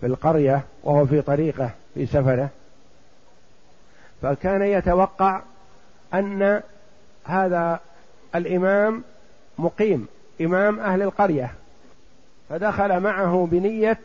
في 0.00 0.06
القرية 0.06 0.62
وهو 0.82 1.06
في 1.06 1.22
طريقه 1.22 1.70
في 1.94 2.06
سفره. 2.06 2.48
فكان 4.22 4.62
يتوقع 4.62 5.42
أن 6.14 6.62
هذا 7.24 7.80
الإمام 8.34 9.04
مقيم 9.58 10.08
إمام 10.40 10.80
أهل 10.80 11.02
القرية. 11.02 11.54
فدخل 12.48 13.00
معه 13.00 13.48
بنية 13.50 13.98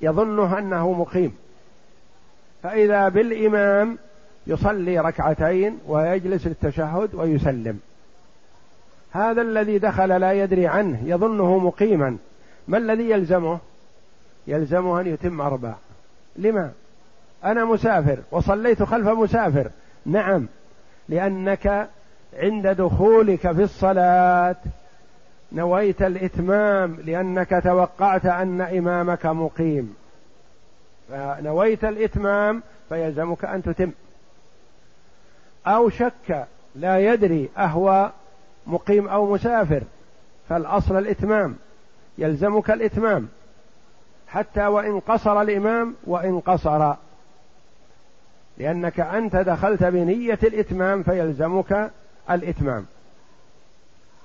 يظنه 0.00 0.58
أنه 0.58 0.92
مقيم. 0.92 1.36
فإذا 2.62 3.08
بالإمام 3.08 3.98
يصلي 4.46 4.98
ركعتين 4.98 5.78
ويجلس 5.86 6.46
للتشهد 6.46 7.14
ويسلم. 7.14 7.80
هذا 9.12 9.42
الذي 9.42 9.78
دخل 9.78 10.08
لا 10.08 10.32
يدري 10.32 10.66
عنه 10.66 11.02
يظنه 11.04 11.58
مقيما. 11.58 12.16
ما 12.68 12.78
الذي 12.78 13.10
يلزمه؟ 13.10 13.58
يلزمه 14.46 15.00
أن 15.00 15.06
يتم 15.06 15.40
أربع. 15.40 15.74
لما؟ 16.36 16.70
أنا 17.44 17.64
مسافر 17.64 18.18
وصليت 18.30 18.82
خلف 18.82 19.08
مسافر. 19.08 19.70
نعم 20.06 20.46
لأنك 21.08 21.88
عند 22.38 22.66
دخولك 22.66 23.52
في 23.52 23.62
الصلاة 23.62 24.56
نويت 25.52 26.02
الإتمام 26.02 26.96
لأنك 27.04 27.60
توقعت 27.64 28.26
أن 28.26 28.60
إمامك 28.60 29.26
مقيم. 29.26 29.94
فنويت 31.08 31.84
الإتمام 31.84 32.62
فيلزمك 32.88 33.44
أن 33.44 33.62
تتم. 33.62 33.90
أو 35.66 35.90
شك 35.90 36.46
لا 36.74 37.12
يدري 37.12 37.48
أهو 37.58 38.10
مقيم 38.66 39.08
أو 39.08 39.32
مسافر 39.32 39.82
فالأصل 40.48 40.98
الإتمام 40.98 41.56
يلزمك 42.18 42.70
الإتمام 42.70 43.28
حتى 44.28 44.66
وإن 44.66 45.00
قصر 45.00 45.42
الإمام 45.42 45.94
وإن 46.06 46.40
قصر. 46.40 46.94
لأنك 48.58 49.00
أنت 49.00 49.36
دخلت 49.36 49.84
بنية 49.84 50.38
الإتمام 50.42 51.02
فيلزمك 51.02 51.90
الإتمام. 52.30 52.86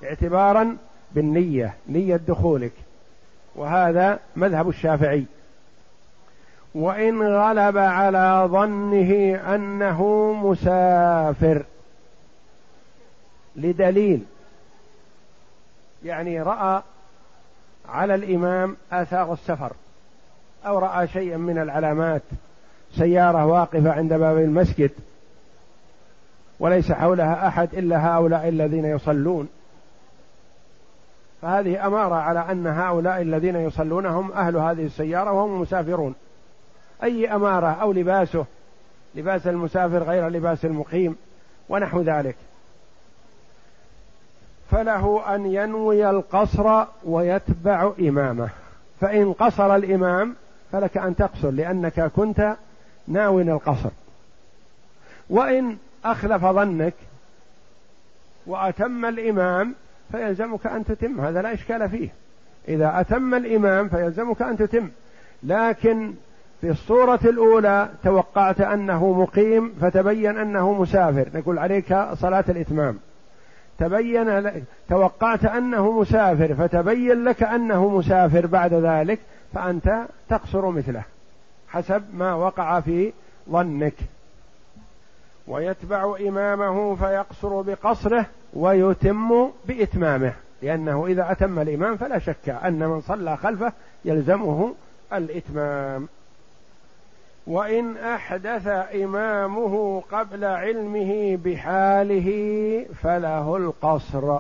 اعتبارا 0.04 0.78
بالنية 1.12 1.74
نية 1.90 2.16
دخولك. 2.16 2.74
وهذا 3.56 4.20
مذهب 4.36 4.70
الشافعي. 4.70 5.26
وإن 6.78 7.22
غلب 7.22 7.78
على 7.78 8.48
ظنه 8.52 9.36
أنه 9.56 10.34
مسافر. 10.34 11.64
لدليل. 13.56 14.24
يعني 16.04 16.42
رأى 16.42 16.82
على 17.90 18.16
الإمام 18.16 18.78
آثار 18.92 19.34
السفر. 19.34 19.72
أو 20.66 20.80
رأى 20.80 21.08
شيئا 21.08 21.38
من 21.38 21.58
العلامات. 21.58 22.22
سيارة 22.96 23.46
واقفة 23.46 23.92
عند 23.92 24.14
باب 24.14 24.38
المسجد. 24.38 24.92
وليس 26.60 26.92
حولها 26.92 27.48
أحد 27.48 27.74
إلا 27.74 28.08
هؤلاء 28.08 28.48
الذين 28.48 28.86
يصلون. 28.86 29.50
فهذه 31.42 31.88
أمارة 31.88 32.16
على 32.16 32.40
أن 32.40 32.68
هؤلاء 32.68 33.22
الذين 33.22 33.56
يصلون 33.56 34.06
هم 34.06 34.32
أهل 34.32 34.58
هذه 34.58 34.86
السيارة 34.86 35.32
وهم 35.32 35.62
مسافرون. 35.62 36.16
أي 37.04 37.36
أمارة 37.36 37.68
أو 37.68 37.92
لباسه 37.92 38.46
لباس 39.16 39.48
المسافر 39.48 40.04
غير 40.04 40.28
لباس 40.28 40.66
المقيم 40.66 41.16
ونحو 41.70 42.02
ذلك. 42.02 42.36
فله 44.72 45.36
أن 45.36 45.46
ينوي 45.46 46.10
القصر 46.10 46.86
ويتبع 47.04 47.92
إمامه. 48.00 48.50
فإن 49.02 49.34
قصر 49.34 49.76
الإمام 49.76 50.36
فلك 50.72 50.98
أن 50.98 51.16
تقصر 51.16 51.50
لأنك 51.50 52.12
كنت 52.16 52.56
ناوي 53.08 53.42
القصر. 53.42 53.90
وإن 55.30 55.78
أخلف 56.06 56.46
ظنك 56.46 56.94
وأتم 58.46 59.06
الإمام 59.06 59.76
فيلزمك 60.12 60.68
أن 60.68 60.86
تتم 60.86 61.22
هذا 61.22 61.42
لا 61.42 61.54
إشكال 61.54 61.90
فيه. 61.90 62.10
إذا 62.68 63.00
أتم 63.00 63.36
الإمام 63.36 63.90
فيلزمك 63.90 64.42
أن 64.42 64.58
تتم. 64.58 64.90
لكن 65.44 66.14
في 66.62 66.70
الصورة 66.70 67.20
الأولى 67.26 67.90
توقعت 68.04 68.62
أنه 68.62 69.14
مقيم 69.14 69.74
فتبين 69.82 70.38
أنه 70.38 70.74
مسافر. 70.74 71.30
نقول 71.34 71.60
عليك 71.60 71.98
صلاة 72.14 72.46
الإتمام. 72.50 73.00
تبين 73.80 74.40
لك 74.40 74.64
توقعت 74.90 75.46
أنه 75.46 75.92
مسافر 75.92 76.56
فتبين 76.56 77.24
لك 77.24 77.44
أنه 77.44 77.90
مسافر 77.90 78.46
بعد 78.46 78.74
ذلك 78.74 79.20
فأنت 79.54 80.06
تقصر 80.30 80.70
مثله 80.70 81.04
حسب 81.70 82.04
ما 82.14 82.34
وقع 82.34 82.80
في 82.80 83.14
ظنك. 83.50 83.94
ويتبع 85.48 86.16
إمامه 86.28 86.96
فيقصر 86.96 87.62
بقصره 87.62 88.26
ويتم 88.54 89.50
بإتمامه 89.66 90.34
لأنه 90.62 91.06
إذا 91.08 91.32
أتم 91.32 91.60
الإمام 91.60 91.98
فلا 91.98 92.20
شك 92.20 92.50
أن 92.50 92.80
من 92.80 93.02
صلى 93.02 93.38
خلفه 93.38 93.74
يلزمه 94.06 94.74
الإتمام. 95.14 96.08
وإن 97.48 97.98
أحدث 97.98 98.68
إمامه 98.96 100.04
قبل 100.12 100.46
علمه 100.46 101.36
بحاله 101.46 102.30
فله 103.04 103.58
القصر. 103.58 104.40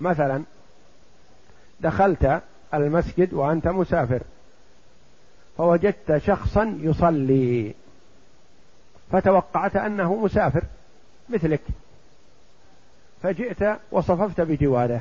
مثلا 0.00 0.42
دخلت 1.80 2.42
المسجد 2.74 3.34
وأنت 3.34 3.68
مسافر 3.68 4.22
فوجدت 5.58 6.16
شخصا 6.16 6.78
يصلي 6.80 7.74
فتوقعت 9.12 9.76
أنه 9.76 10.14
مسافر 10.14 10.62
مثلك 11.28 11.60
فجئت 13.22 13.78
وصففت 13.92 14.40
بجواره 14.40 15.00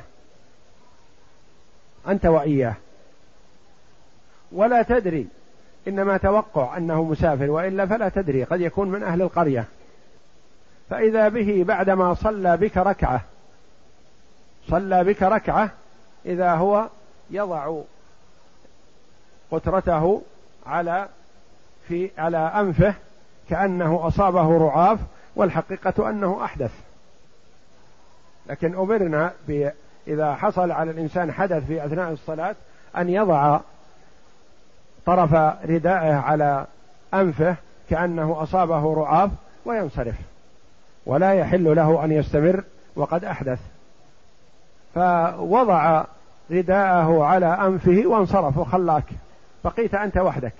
أنت 2.07 2.25
وإياه. 2.25 2.75
ولا 4.51 4.81
تدري 4.81 5.27
إنما 5.87 6.17
توقع 6.17 6.77
أنه 6.77 7.03
مسافر 7.03 7.51
وإلا 7.51 7.85
فلا 7.85 8.09
تدري 8.09 8.43
قد 8.43 8.61
يكون 8.61 8.89
من 8.89 9.03
أهل 9.03 9.21
القرية. 9.21 9.65
فإذا 10.89 11.29
به 11.29 11.63
بعدما 11.67 12.13
صلى 12.13 12.57
بك 12.57 12.77
ركعة 12.77 13.21
صلى 14.67 15.03
بك 15.03 15.23
ركعة 15.23 15.69
إذا 16.25 16.51
هو 16.53 16.87
يضع 17.29 17.81
قترته 19.51 20.21
على 20.65 21.07
في 21.87 22.09
على 22.17 22.37
أنفه 22.37 22.93
كأنه 23.49 24.07
أصابه 24.07 24.57
رعاف 24.57 24.99
والحقيقة 25.35 26.09
أنه 26.09 26.43
أحدث. 26.43 26.71
لكن 28.49 28.75
أمرنا 28.75 29.33
إذا 30.07 30.35
حصل 30.35 30.71
على 30.71 30.91
الإنسان 30.91 31.31
حدث 31.31 31.65
في 31.65 31.85
أثناء 31.85 32.11
الصلاة 32.11 32.55
أن 32.97 33.09
يضع 33.09 33.59
طرف 35.05 35.33
ردائه 35.69 36.13
على 36.13 36.65
أنفه 37.13 37.55
كأنه 37.89 38.41
أصابه 38.43 38.93
رعاف 38.93 39.31
وينصرف. 39.65 40.15
ولا 41.05 41.33
يحل 41.33 41.75
له 41.75 42.05
أن 42.05 42.11
يستمر 42.11 42.63
وقد 42.95 43.25
أحدث. 43.25 43.59
فوضع 44.95 46.03
رداءه 46.51 47.23
على 47.23 47.45
أنفه 47.45 48.03
وانصرف. 48.05 48.57
وخلاك. 48.57 49.03
بقيت 49.65 49.95
أنت 49.95 50.17
وحدك. 50.17 50.53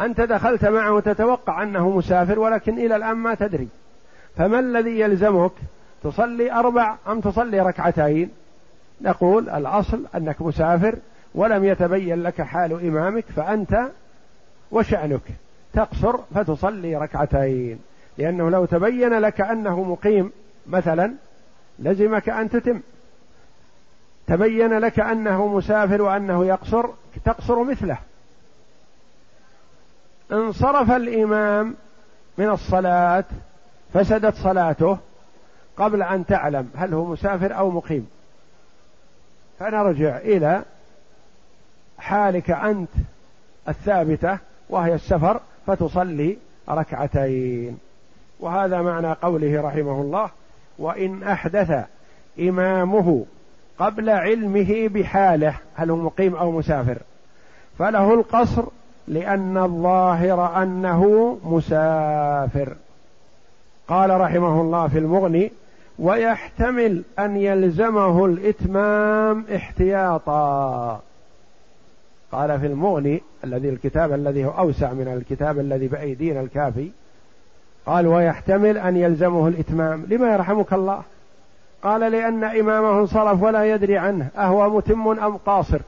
أنت 0.00 0.20
دخلت 0.20 0.64
معه 0.64 1.00
تتوقع 1.00 1.62
أنه 1.62 1.90
مسافر 1.90 2.38
ولكن 2.38 2.78
إلى 2.78 2.96
الآن 2.96 3.16
ما 3.16 3.34
تدري. 3.34 3.68
فما 4.36 4.58
الذي 4.58 5.00
يلزمك؟ 5.00 5.52
تصلي 6.02 6.52
أربع 6.52 6.96
أم 7.08 7.20
تصلي 7.20 7.60
ركعتين؟ 7.60 8.30
نقول 9.00 9.50
الأصل 9.50 10.04
أنك 10.14 10.42
مسافر 10.42 10.94
ولم 11.34 11.64
يتبين 11.64 12.22
لك 12.22 12.42
حال 12.42 12.72
إمامك 12.72 13.24
فأنت 13.36 13.88
وشأنك 14.70 15.20
تقصر 15.72 16.16
فتصلي 16.34 16.96
ركعتين. 16.96 17.78
لأنه 18.18 18.50
لو 18.50 18.64
تبين 18.64 19.18
لك 19.18 19.40
أنه 19.40 19.82
مقيم 19.82 20.32
مثلا 20.66 21.14
لزمك 21.78 22.28
أن 22.28 22.50
تتم. 22.50 22.80
تبين 24.26 24.78
لك 24.78 25.00
أنه 25.00 25.46
مسافر 25.46 26.02
وأنه 26.02 26.44
يقصر 26.44 26.86
تقصر 27.24 27.62
مثله. 27.62 27.98
انصرف 30.32 30.90
الإمام 30.90 31.74
من 32.38 32.50
الصلاة 32.50 33.24
فسدت 33.94 34.34
صلاته 34.34 34.98
قبل 35.76 36.02
أن 36.02 36.26
تعلم 36.26 36.70
هل 36.76 36.94
هو 36.94 37.04
مسافر 37.04 37.58
أو 37.58 37.70
مقيم. 37.70 38.08
فنرجع 39.58 40.16
إلى 40.16 40.62
حالك 41.98 42.50
أنت 42.50 42.88
الثابتة 43.68 44.38
وهي 44.70 44.94
السفر 44.94 45.40
فتصلي 45.66 46.36
ركعتين. 46.68 47.78
وهذا 48.40 48.82
معنى 48.82 49.12
قوله 49.12 49.60
رحمه 49.60 50.00
الله 50.00 50.30
وإن 50.78 51.22
أحدث 51.22 51.84
إمامه 52.40 53.24
قبل 53.78 54.10
علمه 54.10 54.88
بحاله 54.88 55.54
هل 55.74 55.90
هو 55.90 55.96
مقيم 55.96 56.34
أو 56.36 56.52
مسافر؟ 56.52 56.98
فله 57.78 58.14
القصر 58.14 58.64
لأن 59.08 59.58
الظاهر 59.58 60.62
أنه 60.62 61.38
مسافر. 61.44 62.76
قال 63.88 64.20
رحمه 64.20 64.60
الله 64.60 64.88
في 64.88 64.98
المغني 64.98 65.52
ويحتمل 65.98 67.02
أن 67.18 67.36
يلزمه 67.36 68.24
الإتمام 68.24 69.44
احتياطا. 69.54 71.00
قال 72.34 72.60
في 72.60 72.66
المغني 72.66 73.22
الذي 73.44 73.68
الكتاب 73.68 74.12
الذي 74.12 74.44
هو 74.44 74.50
أوسع 74.50 74.92
من 74.92 75.08
الكتاب 75.08 75.58
الذي 75.58 75.88
بأيدينا 75.88 76.40
الكافي 76.40 76.90
قال 77.86 78.06
ويحتمل 78.06 78.78
أن 78.78 78.96
يلزمه 78.96 79.48
الإتمام 79.48 80.06
لما 80.08 80.32
يرحمك 80.32 80.72
الله؟ 80.72 81.02
قال 81.82 82.00
لأن 82.12 82.44
إمامه 82.44 83.00
انصرف 83.00 83.42
ولا 83.42 83.64
يدري 83.64 83.98
عنه 83.98 84.28
أهو 84.36 84.76
متم 84.76 85.08
أم 85.08 85.36
قاصر؟ 85.36 85.80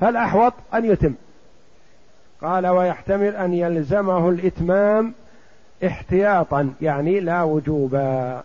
فالأحوط 0.00 0.52
أن 0.74 0.84
يتم. 0.84 1.14
قال 2.42 2.66
ويحتمل 2.66 3.36
أن 3.36 3.54
يلزمه 3.54 4.28
الإتمام 4.28 5.14
احتياطا 5.86 6.70
يعني 6.80 7.20
لا 7.20 7.42
وجوبا. 7.42 8.42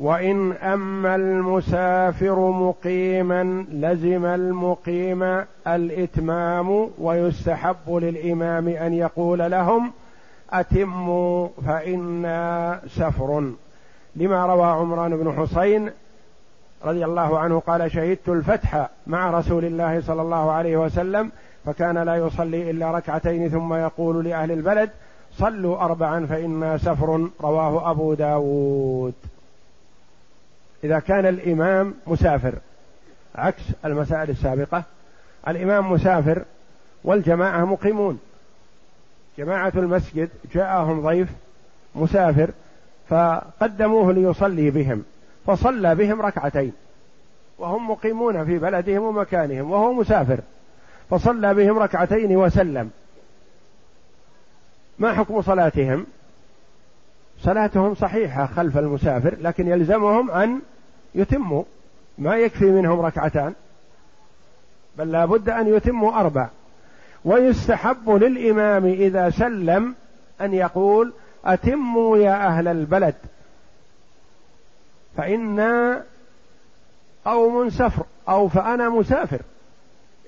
وإن 0.00 0.52
أما 0.52 1.14
المسافر 1.14 2.50
مقيما 2.50 3.66
لزم 3.72 4.24
المقيم 4.24 5.44
الإتمام 5.66 6.88
ويستحب 6.98 7.88
للإمام 7.88 8.68
أن 8.68 8.92
يقول 8.92 9.38
لهم 9.38 9.92
أتموا 10.50 11.48
فإنا 11.66 12.80
سفر. 12.86 13.52
لما 14.16 14.46
روى 14.46 14.66
عمران 14.66 15.16
بن 15.16 15.32
حسين 15.32 15.90
رضي 16.84 17.04
الله 17.04 17.38
عنه 17.38 17.60
قال 17.60 17.92
شهدت 17.92 18.28
الفتح 18.28 18.88
مع 19.06 19.30
رسول 19.30 19.64
الله 19.64 20.00
صلى 20.00 20.22
الله 20.22 20.50
عليه 20.50 20.76
وسلم 20.76 21.30
فكان 21.64 21.98
لا 21.98 22.16
يصلي 22.16 22.70
إلا 22.70 22.90
ركعتين 22.90 23.48
ثم 23.48 23.74
يقول 23.74 24.24
لأهل 24.24 24.52
البلد 24.52 24.90
صلوا 25.38 25.84
أربعا 25.84 26.26
فإنا 26.26 26.78
سفر. 26.78 27.28
رواه 27.40 27.90
أبو 27.90 28.14
داود. 28.14 29.14
إذا 30.84 30.98
كان 30.98 31.26
الإمام 31.26 31.94
مسافر 32.06 32.54
عكس 33.34 33.62
المسائل 33.84 34.30
السابقة. 34.30 34.82
الإمام 35.48 35.92
مسافر 35.92 36.44
والجماعة 37.04 37.64
مقيمون. 37.64 38.20
جماعة 39.38 39.72
المسجد 39.76 40.28
جاءهم 40.54 41.02
ضيف 41.02 41.28
مسافر 41.94 42.50
فقدموه 43.08 44.12
ليصلي 44.12 44.70
بهم 44.70 45.02
فصلى 45.46 45.94
بهم 45.94 46.22
ركعتين. 46.22 46.72
وهم 47.58 47.90
مقيمون 47.90 48.44
في 48.44 48.58
بلدهم 48.58 49.02
ومكانهم 49.02 49.70
وهو 49.70 49.92
مسافر 49.92 50.38
فصلى 51.10 51.54
بهم 51.54 51.78
ركعتين 51.78 52.36
وسلم. 52.36 52.90
ما 54.98 55.12
حكم 55.12 55.42
صلاتهم؟ 55.42 56.06
صلاتهم 57.42 57.94
صحيحة 57.94 58.46
خلف 58.46 58.78
المسافر 58.78 59.36
لكن 59.40 59.68
يلزمهم 59.68 60.30
أن 60.30 60.60
يتموا 61.14 61.64
ما 62.18 62.36
يكفي 62.36 62.64
منهم 62.64 63.00
ركعتان 63.00 63.54
بل 64.98 65.12
لا 65.12 65.24
بد 65.24 65.48
أن 65.48 65.74
يتموا 65.74 66.12
أربع. 66.12 66.48
ويستحب 67.24 68.10
للإمام 68.10 68.84
إذا 68.86 69.30
سلم 69.30 69.94
أن 70.40 70.54
يقول 70.54 71.12
أتموا 71.44 72.16
يا 72.18 72.46
أهل 72.46 72.68
البلد 72.68 73.14
فإنا 75.16 76.02
قوم 77.24 77.70
سفر 77.70 78.04
أو 78.28 78.48
فأنا 78.48 78.88
مسافر. 78.88 79.40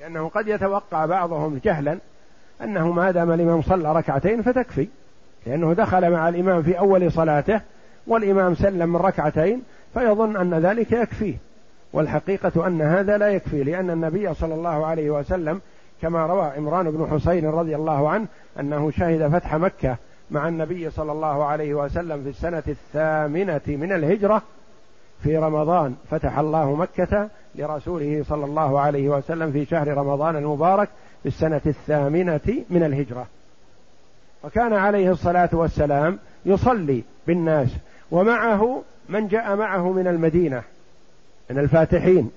لأنه 0.00 0.28
قد 0.28 0.48
يتوقع 0.48 1.06
بعضهم 1.06 1.60
جهلا 1.64 1.98
أنه 2.62 2.92
ما 2.92 3.10
دام 3.10 3.32
الإمام 3.32 3.62
صلى 3.62 3.92
ركعتين 3.92 4.42
فتكفي 4.42 4.88
لأنه 5.46 5.72
دخل 5.72 6.10
مع 6.10 6.28
الإمام 6.28 6.62
في 6.62 6.78
أول 6.78 7.12
صلاته 7.12 7.60
والإمام 8.06 8.54
سلم 8.54 8.88
من 8.88 8.96
ركعتين 8.96 9.62
فيظن 9.94 10.36
أن 10.36 10.54
ذلك 10.54 10.92
يكفيه. 10.92 11.36
والحقيقة 11.92 12.66
أن 12.66 12.82
هذا 12.82 13.18
لا 13.18 13.28
يكفي 13.28 13.62
لأن 13.62 13.90
النبي 13.90 14.34
صلى 14.34 14.54
الله 14.54 14.86
عليه 14.86 15.10
وسلم 15.10 15.60
كما 16.02 16.26
روى 16.26 16.44
عمران 16.44 16.90
بن 16.90 17.06
حسين 17.10 17.46
رضي 17.46 17.76
الله 17.76 18.08
عنه 18.08 18.26
أنه 18.60 18.90
شهد 18.90 19.28
فتح 19.28 19.54
مكة 19.54 19.96
مع 20.30 20.48
النبي 20.48 20.90
صلى 20.90 21.12
الله 21.12 21.44
عليه 21.44 21.74
وسلم 21.74 22.22
في 22.22 22.28
السنة 22.28 22.62
الثامنة 22.68 23.60
من 23.66 23.92
الهجرة 23.92 24.42
في 25.22 25.38
رمضان. 25.38 25.94
فتح 26.10 26.38
الله 26.38 26.74
مكة 26.76 27.28
لرسوله 27.54 28.24
صلى 28.28 28.44
الله 28.44 28.80
عليه 28.80 29.08
وسلم 29.08 29.52
في 29.52 29.64
شهر 29.64 29.88
رمضان 29.88 30.36
المبارك 30.36 30.88
في 31.22 31.28
السنة 31.28 31.60
الثامنة 31.66 32.64
من 32.70 32.82
الهجرة. 32.82 33.26
وكان 34.44 34.72
عليه 34.72 35.10
الصلاة 35.10 35.50
والسلام 35.52 36.18
يصلي 36.46 37.02
بالناس 37.26 37.68
ومعه 38.10 38.82
من 39.08 39.28
جاء 39.28 39.56
معه 39.56 39.92
من 39.92 40.06
المدينة 40.06 40.62
من 41.50 41.58
الفاتحين 41.58 42.30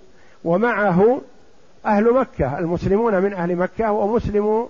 ومعه 0.43 1.21
أهل 1.85 2.13
مكة 2.13 2.59
المسلمون 2.59 3.21
من 3.21 3.33
أهل 3.33 3.55
مكة 3.55 3.91
ومسلمو 3.91 4.69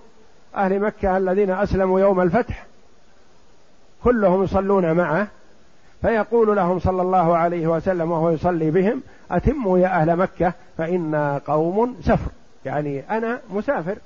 أهل 0.56 0.80
مكة 0.80 1.16
الذين 1.16 1.50
أسلموا 1.50 2.00
يوم 2.00 2.20
الفتح. 2.20 2.66
كلهم 4.04 4.44
يصلون 4.44 4.92
معه 4.92 5.26
فيقول 6.02 6.56
لهم 6.56 6.78
صلى 6.78 7.02
الله 7.02 7.36
عليه 7.36 7.66
وسلم 7.66 8.10
وهو 8.10 8.30
يصلي 8.30 8.70
بهم 8.70 9.02
أتموا 9.30 9.78
يا 9.78 9.88
أهل 9.88 10.16
مكة 10.16 10.52
فإنا 10.78 11.40
قوم 11.46 11.96
سفر. 12.02 12.30
يعني 12.64 13.02
أنا 13.10 13.40
مسافر 13.50 13.96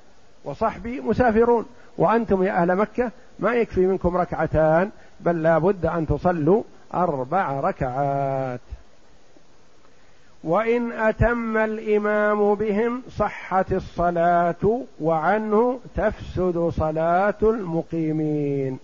وصحبي 0.45 1.01
مسافرون 1.01 1.65
وأنتم 1.97 2.43
يا 2.43 2.51
أهل 2.51 2.75
مكة 2.75 3.11
ما 3.39 3.53
يكفي 3.53 3.85
منكم 3.85 4.17
ركعتان 4.17 4.89
بل 5.19 5.43
لا 5.43 5.57
بد 5.57 5.85
أن 5.85 6.07
تصلوا 6.07 6.63
أربع 6.93 7.59
ركعات. 7.59 8.59
وإن 10.43 10.91
أتم 10.91 11.57
الإمام 11.57 12.55
بهم 12.55 13.01
صحت 13.09 13.73
الصلاة 13.73 14.81
وعنه 15.01 15.79
تفسد 15.95 16.71
صلاة 16.77 17.37
المقيمين 17.43 18.79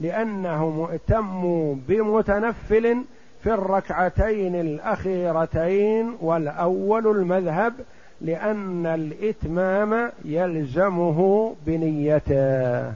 لأنه 0.00 0.70
مؤتم 0.70 1.74
بمتنفل 1.74 3.04
في 3.42 3.54
الركعتين 3.54 4.54
الأخيرتين 4.54 6.16
والأول 6.20 7.06
المذهب 7.06 7.74
لأن 8.20 8.86
الإتمام 8.86 10.12
يلزمه 10.24 11.54
بنيته. 11.66 12.92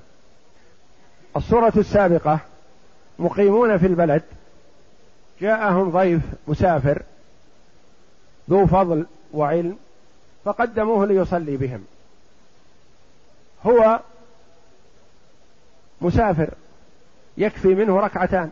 الصورة 1.37 1.73
السابقة 1.77 2.39
مقيمون 3.19 3.79
في 3.79 3.87
البلد 3.87 4.23
جاءهم 5.41 5.91
ضيف 5.91 6.23
مسافر 6.49 7.03
ذو 8.51 8.67
فضل 8.67 9.07
وعلم 9.33 9.77
فقدموه 10.45 11.07
ليصلي 11.07 11.57
بهم. 11.57 11.85
هو 13.67 14.01
مسافر 16.01 16.51
يكفي 17.37 17.75
منه 17.75 18.01
ركعتان 18.01 18.51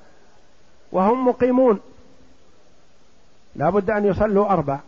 وهم 0.93 1.29
مقيمون. 1.29 1.81
لا 3.57 3.71
بد 3.71 3.91
أن 3.91 4.05
يصلوا 4.05 4.49
أربع. 4.49 4.81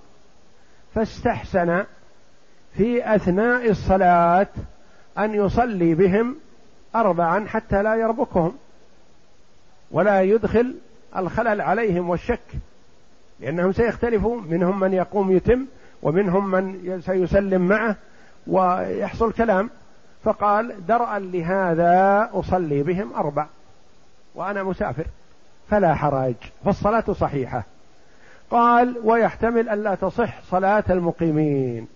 فاستحسن 0.95 1.85
في 2.77 3.15
أثناء 3.15 3.71
الصلاة 3.71 4.49
أن 5.19 5.35
يصلي 5.35 5.95
بهم 5.95 6.37
أربعا 6.95 7.47
حتى 7.47 7.83
لا 7.83 7.95
يربكهم 7.95 8.57
ولا 9.91 10.23
يدخل 10.23 10.75
الخلل 11.17 11.61
عليهم 11.61 12.11
والشك 12.11 12.41
لأنهم 13.41 13.73
سيختلفوا. 13.73 14.41
منهم 14.41 14.81
من 14.81 14.93
يقوم 14.93 15.33
يتم 15.33 15.67
ومنهم 16.03 16.51
من 16.51 17.01
سيسلم 17.01 17.69
معه 17.69 17.97
ويحصل 18.47 19.33
كلام. 19.33 19.71
فقال 20.25 20.87
درءا 20.87 21.19
لهذا 21.19 22.31
أصلي 22.33 22.83
بهم 22.83 23.13
أربع 23.15 23.47
وأنا 24.35 24.63
مسافر 24.63 25.05
فلا 25.71 25.95
حرج 25.95 26.35
فالصلاة 26.65 27.05
صحيحة. 27.13 27.63
قال 28.51 28.97
ويحتمل 29.05 29.69
أن 29.69 29.83
لا 29.83 29.95
تصح 29.95 30.43
صلاة 30.43 30.85
المقيمين. 30.91 31.87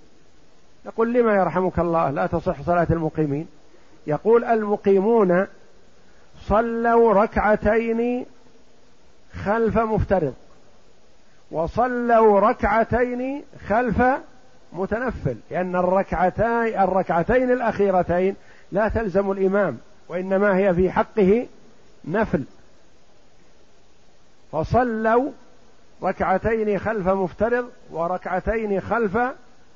يقول 0.87 1.13
لما 1.13 1.35
يرحمك 1.35 1.79
الله 1.79 2.11
لا 2.11 2.27
تصح 2.27 2.63
صلاة 2.63 2.87
المقيمين؟ 2.91 3.47
يقول 4.07 4.45
المقيمون 4.45 5.47
صلوا 6.41 7.13
ركعتين 7.13 8.27
خلف 9.45 9.79
مفترض. 9.79 10.35
وصلوا 11.51 12.41
ركعتين 12.41 13.43
خلف 13.69 14.03
متنفل. 14.73 15.37
لأن 15.51 15.77
الركعتين 15.77 16.81
الركعتين 16.81 17.51
الأخيرتين 17.51 18.37
لا 18.73 18.89
تلزم 18.89 19.31
الإمام 19.31 19.79
وإنما 20.09 20.57
هي 20.57 20.75
في 20.75 20.91
حقه 20.91 21.47
نفل. 22.05 22.45
فصلوا 24.53 25.31
ركعتين 26.03 26.79
خلف 26.79 27.09
مفترض 27.09 27.69
وركعتين 27.91 28.81
خلف 28.81 29.19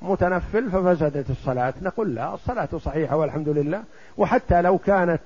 متنفل 0.01 0.71
ففسدت 0.71 1.29
الصلاة. 1.29 1.73
نقول 1.81 2.15
لا 2.15 2.33
الصلاة 2.33 2.69
صحيحة 2.77 3.15
والحمد 3.15 3.49
لله. 3.49 3.83
وحتى 4.17 4.61
لو 4.61 4.77
كانت 4.77 5.21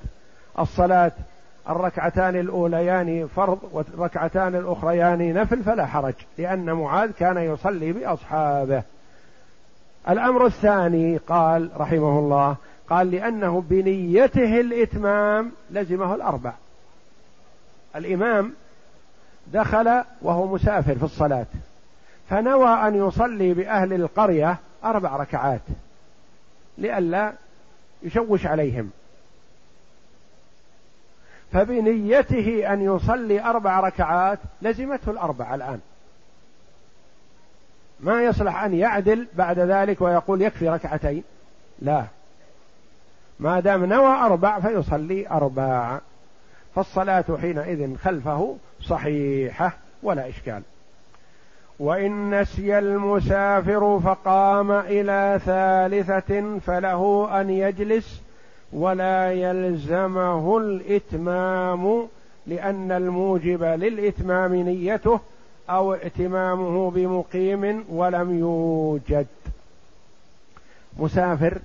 الصلاة 0.59 1.11
الركعتان 1.69 2.35
الأوليان 2.35 3.27
فرض 3.35 3.59
والركعتان 3.71 4.55
الأخريان 4.55 5.33
نفل 5.33 5.63
فلا 5.63 5.85
حرج 5.85 6.13
لأن 6.37 6.73
معاذ 6.73 7.11
كان 7.11 7.37
يصلي 7.37 7.91
بأصحابه. 7.91 8.83
الأمر 10.09 10.45
الثاني 10.45 11.17
قال 11.17 11.69
رحمه 11.77 12.19
الله 12.19 12.55
قال 12.89 13.11
لأنه 13.11 13.61
بنيته 13.69 14.59
الإتمام 14.59 15.51
لزمه 15.71 16.15
الأربع. 16.15 16.53
الإمام 17.95 18.53
دخل 19.47 20.03
وهو 20.21 20.47
مسافر 20.47 20.95
في 20.95 21.03
الصلاة 21.03 21.45
فنوى 22.29 22.69
أن 22.69 23.07
يصلي 23.07 23.53
بأهل 23.53 23.93
القرية 23.93 24.57
أربع 24.83 25.15
ركعات 25.15 25.61
لئلا 26.77 27.33
يشوش 28.03 28.45
عليهم. 28.45 28.91
فبنيته 31.51 32.73
أن 32.73 32.81
يصلي 32.81 33.43
أربع 33.43 33.79
ركعات 33.79 34.39
لزمته 34.61 35.11
الأربع 35.11 35.55
الآن. 35.55 35.79
ما 37.99 38.23
يصلح 38.23 38.63
أن 38.63 38.73
يعدل 38.73 39.27
بعد 39.33 39.59
ذلك 39.59 40.01
ويقول 40.01 40.41
يكفي 40.41 40.69
ركعتين؟ 40.69 41.23
لا. 41.81 42.05
ما 43.39 43.59
دام 43.59 43.85
نوى 43.85 44.15
أربع 44.15 44.59
فيصلي 44.59 45.27
أربع. 45.29 45.99
فالصلاة 46.75 47.25
حينئذ 47.41 47.97
خلفه 47.97 48.57
صحيحة 48.81 49.73
ولا 50.03 50.29
إشكال. 50.29 50.61
وإن 51.79 52.41
نسي 52.41 52.79
المسافر 52.79 53.99
فقام 53.99 54.71
إلى 54.71 55.39
ثالثة 55.45 56.59
فله 56.59 57.29
أن 57.41 57.49
يجلس 57.49 58.21
ولا 58.73 59.31
يلزمه 59.31 60.57
الإتمام 60.57 62.07
لأن 62.47 62.91
الموجب 62.91 63.63
للإتمام 63.63 64.55
نيته 64.55 65.19
أو 65.69 65.93
ائتمامه 65.93 66.91
بمقيم 66.91 67.85
ولم 67.89 68.39
يوجد. 68.39 69.27
مسافر 70.97 71.57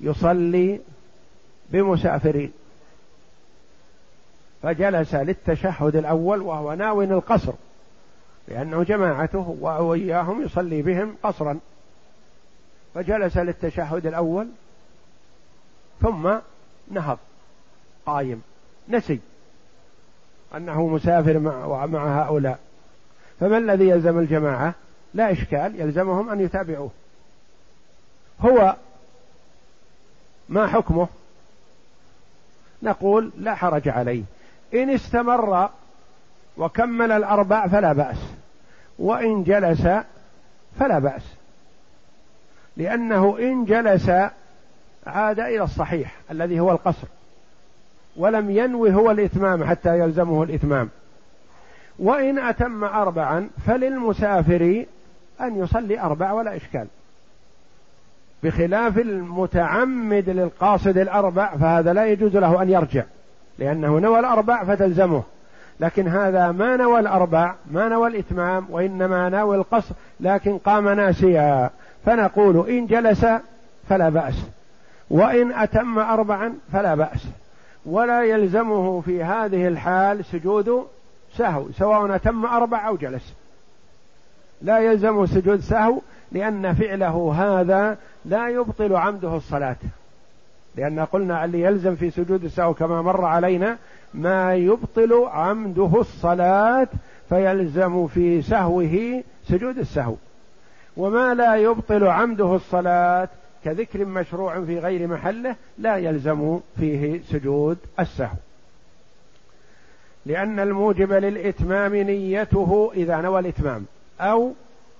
يصلي 0.00 0.80
بمسافرين 1.70 2.52
فجلس 4.62 5.14
للتشهد 5.14 5.96
الأول 5.96 6.42
وهو 6.42 6.74
ناو 6.74 7.02
القصر 7.02 7.52
لأنه 8.48 8.82
جماعته 8.82 9.56
وإياهم 9.60 10.42
يصلي 10.42 10.82
بهم 10.82 11.16
قصرا. 11.22 11.58
فجلس 12.94 13.36
للتشهد 13.36 14.06
الأول 14.06 14.48
ثم 16.02 16.34
نهض 16.90 17.18
قايم 18.06 18.42
نسي 18.88 19.20
أنه 20.56 20.86
مسافر 20.86 21.38
مع, 21.38 21.86
مع 21.86 22.22
هؤلاء. 22.22 22.58
فما 23.40 23.58
الذي 23.58 23.88
يلزم 23.88 24.18
الجماعة؟ 24.18 24.74
لا 25.14 25.32
إشكال 25.32 25.80
يلزمهم 25.80 26.30
أن 26.30 26.40
يتابعوه. 26.40 26.90
هو 28.40 28.76
ما 30.48 30.66
حكمه؟ 30.66 31.08
نقول 32.82 33.32
لا 33.38 33.54
حرج 33.54 33.88
عليه. 33.88 34.22
إن 34.74 34.90
استمر 34.90 35.70
وكمل 36.56 37.12
الأربع 37.12 37.66
فلا 37.66 37.92
بأس 37.92 38.18
وإن 38.98 39.44
جلس 39.44 39.88
فلا 40.78 40.98
بأس. 40.98 41.22
لأنه 42.76 43.38
إن 43.38 43.64
جلس 43.64 44.10
عاد 45.06 45.40
إلى 45.40 45.62
الصحيح 45.62 46.14
الذي 46.30 46.60
هو 46.60 46.72
القصر 46.72 47.06
ولم 48.16 48.50
ينوي 48.50 48.94
هو 48.94 49.10
الإتمام 49.10 49.64
حتى 49.64 49.98
يلزمه 49.98 50.42
الإتمام. 50.42 50.88
وإن 51.98 52.38
أتم 52.38 52.84
أربعا 52.84 53.48
فللمسافر 53.66 54.84
أن 55.40 55.56
يصلي 55.56 56.00
أربع 56.00 56.32
ولا 56.32 56.56
إشكال. 56.56 56.86
بخلاف 58.42 58.98
المتعمد 58.98 60.30
للقاصد 60.30 60.98
الأربع 60.98 61.56
فهذا 61.56 61.92
لا 61.92 62.06
يجوز 62.06 62.36
له 62.36 62.62
أن 62.62 62.70
يرجع 62.70 63.04
لأنه 63.58 63.98
نوى 63.98 64.18
الأربع 64.18 64.64
فتلزمه. 64.64 65.22
لكن 65.80 66.08
هذا 66.08 66.52
ما 66.52 66.76
نوى 66.76 67.00
الأربع 67.00 67.54
ما 67.70 67.88
نوى 67.88 68.08
الإتمام 68.08 68.66
وإنما 68.70 69.28
نوى 69.28 69.56
القصر 69.56 69.94
لكن 70.20 70.58
قام 70.58 70.88
ناسيا. 70.88 71.70
فنقول 72.06 72.68
إن 72.70 72.86
جلس 72.86 73.26
فلا 73.88 74.08
بأس. 74.08 74.44
وإن 75.10 75.52
أتم 75.52 75.98
أربعا 75.98 76.54
فلا 76.72 76.94
بأس. 76.94 77.26
ولا 77.86 78.24
يلزمه 78.24 79.00
في 79.00 79.24
هذه 79.24 79.68
الحال 79.68 80.24
سجود 80.24 80.86
سهو 81.36 81.64
سواء 81.78 82.14
أتم 82.14 82.46
أربع 82.46 82.88
أو 82.88 82.96
جلس. 82.96 83.32
لا 84.62 84.78
يلزمه 84.78 85.26
سجود 85.26 85.60
سهو 85.60 85.98
لأن 86.32 86.74
فعله 86.74 87.34
هذا 87.36 87.98
لا 88.24 88.48
يبطل 88.48 88.96
عمده 88.96 89.36
الصلاة. 89.36 89.76
لأن 90.76 91.00
قلنا 91.00 91.44
اللي 91.44 91.60
يلزم 91.60 91.96
في 91.96 92.10
سجود 92.10 92.44
السهو 92.44 92.74
كما 92.74 93.02
مر 93.02 93.24
علينا 93.24 93.76
ما 94.14 94.54
يبطل 94.54 95.28
عمده 95.32 95.90
الصلاة 95.94 96.88
فيلزم 97.28 98.06
في 98.06 98.42
سهوه 98.42 99.22
سجود 99.48 99.78
السهو. 99.78 100.14
وما 100.96 101.34
لا 101.34 101.56
يبطل 101.56 102.06
عمده 102.06 102.54
الصلاة 102.54 103.28
كذكر 103.64 104.04
مشروع 104.04 104.64
في 104.64 104.78
غير 104.78 105.06
محله 105.08 105.56
لا 105.78 105.96
يلزم 105.96 106.60
فيه 106.80 107.20
سجود 107.30 107.78
السهو. 108.00 108.36
لأن 110.26 110.60
الموجب 110.60 111.12
للإتمام 111.12 111.96
نيته 111.96 112.92
إذا 112.94 113.16
نوى 113.20 113.40
الإتمام 113.40 113.84
أو 114.20 114.52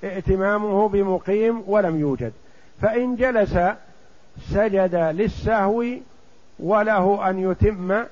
ائتمامه 0.05 0.88
بمقيم 0.88 1.62
ولم 1.66 2.01
يوجد. 2.01 2.33
فإن 2.83 3.16
جلس 3.16 3.59
سجد 4.51 4.94
للسهو 4.94 5.85
وله 6.59 7.31
أن 7.31 7.51
يتم 7.51 8.05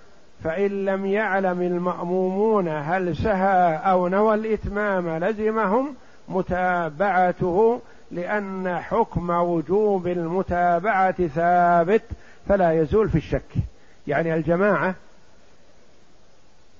فإن 0.45 0.85
لم 0.85 1.07
يعلم 1.07 1.63
المأمومون 1.63 2.69
هل 2.69 3.17
سهى 3.17 3.77
أو 3.77 4.09
نوى 4.09 4.35
الإتمام 4.35 5.25
لزمهم 5.25 5.95
متابعته 6.29 7.81
لأن 8.11 8.79
حكم 8.79 9.31
وجوب 9.31 10.07
المتابعة 10.07 11.27
ثابت 11.27 12.03
فلا 12.49 12.73
يزول 12.73 13.09
في 13.09 13.19
الشك. 13.19 13.55
يعني 14.07 14.35
الجماعة 14.35 14.95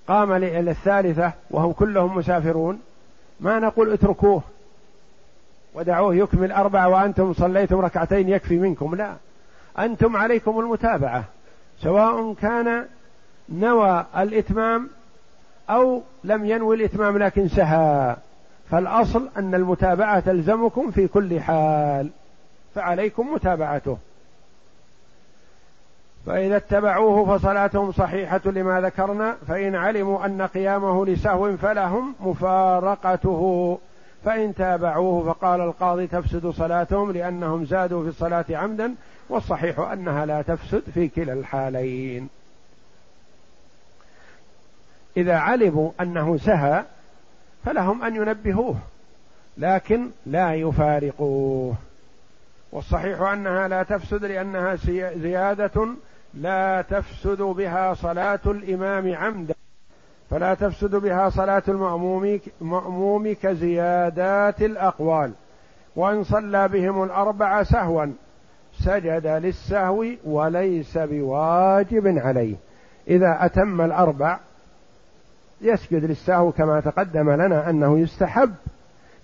قام 0.09 0.35
للثالثة 0.35 1.33
وهم 1.51 1.73
كلهم 1.73 2.17
مسافرون 2.17 2.81
ما 3.41 3.59
نقول 3.59 3.93
اتركوه 3.93 4.43
ودعوه 5.75 6.15
يكمل 6.15 6.53
أربعة 6.53 6.89
وأنتم 6.89 7.33
صليتم 7.33 7.81
ركعتين 7.81 8.29
يكفي 8.29 8.59
منكم 8.59 8.95
لا. 8.95 9.15
أنتم 9.79 10.17
عليكم 10.17 10.61
المتابعة 10.61 11.25
سواء 11.83 12.35
كان 12.35 12.87
نوى 13.49 14.07
الإتمام 14.17 14.89
أو 15.71 16.03
لم 16.25 16.45
ينوي 16.45 16.77
الإتمام 16.77 17.19
لكن 17.19 17.49
سهى. 17.49 18.17
فالأصل 18.71 19.29
أن 19.37 19.55
المتابعة 19.55 20.21
تلزمكم 20.21 20.91
في 20.91 21.09
كل 21.09 21.41
حال 21.41 22.11
فعليكم 22.75 23.33
متابعته. 23.35 23.99
فإذا 26.27 26.57
اتبعوه 26.57 27.39
فصلاتهم 27.39 27.93
صحيحة 27.93 28.41
لما 28.45 28.81
ذكرنا 28.81 29.37
فإن 29.49 29.75
علموا 29.75 30.27
أن 30.27 30.43
قيامه 30.43 31.07
لسهو 31.07 31.57
فلهم 31.57 32.15
مفارقته. 32.21 33.79
فإن 34.25 34.55
تابعوه 34.55 35.33
فقال 35.33 35.61
القاضي 35.61 36.07
تفسد 36.07 36.47
صلاتهم 36.47 37.13
لأنهم 37.13 37.65
زادوا 37.65 38.03
في 38.03 38.09
الصلاة 38.09 38.45
عمدا 38.51 38.95
والصحيح 39.29 39.79
أنها 39.79 40.27
لا 40.27 40.43
تفسد 40.43 40.83
في 40.95 41.09
كلا 41.09 41.33
الحالين. 41.33 42.29
إذا 45.17 45.37
علموا 45.37 45.91
أنه 46.01 46.39
سهى 46.39 46.85
فلهم 47.65 48.03
أن 48.03 48.17
ينبهوه 48.17 48.77
لكن 49.59 50.11
لا 50.27 50.55
يفارقوه. 50.55 51.75
والصحيح 52.73 53.21
أنها 53.21 53.69
لا 53.69 53.83
تفسد 53.83 54.25
لأنها 54.25 54.75
زيادة 55.17 55.89
لا 56.35 56.83
تفسد 56.83 57.43
بها 57.43 57.95
صلاة 57.95 58.41
الإمام 58.47 59.15
عمدا. 59.15 59.55
فلا 60.31 60.55
تفسد 60.55 60.95
بها 60.97 61.31
صلاة 61.31 61.63
المأموم 61.69 63.33
كزيادات 63.43 64.63
الأقوال. 64.63 65.33
وإن 65.97 66.25
صلى 66.25 66.69
بهم 66.69 67.03
الأربع 67.03 67.63
سهوا 67.63 68.07
سجد 68.79 69.27
للسهو 69.27 70.05
وليس 70.25 70.99
بواجب 70.99 72.19
عليه. 72.19 72.57
إذا 73.09 73.39
أتم 73.41 73.81
الأربع 73.81 74.39
يسجد 75.63 76.05
للسهو 76.05 76.53
كما 76.53 76.81
تقدم 76.81 77.31
لنا 77.31 77.71
أنه 77.71 77.99
يستحب 77.99 78.55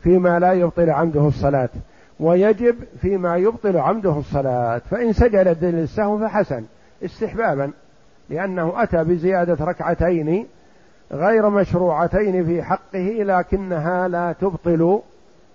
فيما 0.02 0.38
لا 0.38 0.52
يبطل 0.52 0.90
عمده 0.90 1.28
الصلاة 1.28 1.68
ويجب 2.20 2.76
فيما 3.00 3.36
يبطل 3.36 3.76
عمده 3.76 4.18
الصلاة. 4.18 4.78
فإن 4.78 5.12
سجد 5.12 5.64
للسهو 5.64 6.18
فحسن 6.18 6.64
استحبابا 7.04 7.70
لأنه 8.30 8.82
أتى 8.82 9.04
بزيادة 9.04 9.64
ركعتين 9.64 10.46
غير 11.12 11.48
مشروعتين 11.50 12.46
في 12.46 12.62
حقه 12.62 13.16
لكنها 13.22 14.08
لا 14.08 14.32
تبطل 14.32 15.00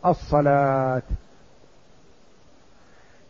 الصلاة. 0.06 1.02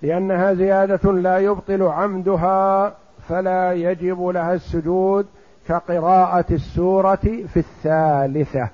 لأنها 0.01 0.53
زيادة 0.53 1.11
لا 1.11 1.37
يبطل 1.37 1.83
عمدها 1.83 2.93
فلا 3.29 3.73
يجب 3.73 4.27
لها 4.27 4.53
السجود 4.53 5.25
كقراءة 5.71 6.45
السورة 6.51 7.45
في 7.53 7.57
الثالثة. 7.57 8.69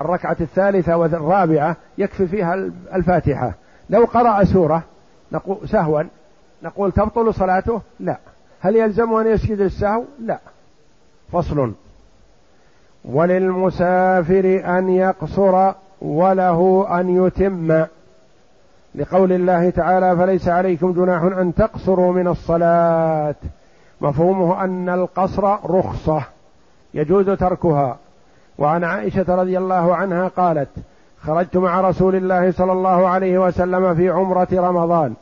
الركعة 0.00 0.36
الثالثة 0.40 0.96
والرابعة 0.96 1.76
يكفي 1.98 2.26
فيها 2.26 2.54
الفاتحة. 2.94 3.52
لو 3.90 4.04
قرأ 4.04 4.44
سورة 4.44 4.82
نقول 5.32 5.68
سهوا 5.68 6.02
نقول 6.62 6.92
تبطل 6.92 7.34
صلاته؟ 7.34 7.80
لا. 8.00 8.16
هل 8.60 8.76
يلزم 8.76 9.14
أن 9.14 9.26
يسجد 9.26 9.60
السهو؟ 9.60 10.04
لا. 10.20 10.38
فصل. 11.32 11.72
وللمسافر 13.04 14.62
أن 14.78 14.88
يقصر 14.88 15.72
وله 16.00 16.86
أن 17.00 17.26
يتم. 17.26 17.86
لقول 18.94 19.32
الله 19.32 19.70
تعالى 19.70 20.16
فليس 20.16 20.48
عليكم 20.48 20.92
جناح 20.92 21.22
أن 21.22 21.54
تقصروا 21.54 22.12
من 22.12 22.28
الصلاة. 22.28 23.34
مفهومه 24.00 24.64
أن 24.64 24.88
القصر 24.88 25.42
رخصة 25.70 26.22
يجوز 26.94 27.30
تركها. 27.30 27.96
وعن 28.58 28.84
عائشة 28.84 29.24
رضي 29.28 29.58
الله 29.58 29.94
عنها 29.94 30.28
قالت 30.28 30.68
خرجت 31.22 31.56
مع 31.56 31.80
رسول 31.80 32.14
الله 32.16 32.52
صلى 32.52 32.72
الله 32.72 33.08
عليه 33.08 33.38
وسلم 33.38 33.94
في 33.94 34.10
عمرة 34.10 34.48
رمضان 34.52 35.14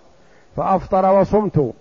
فأفطر 0.57 1.21
وصمت 1.21 1.73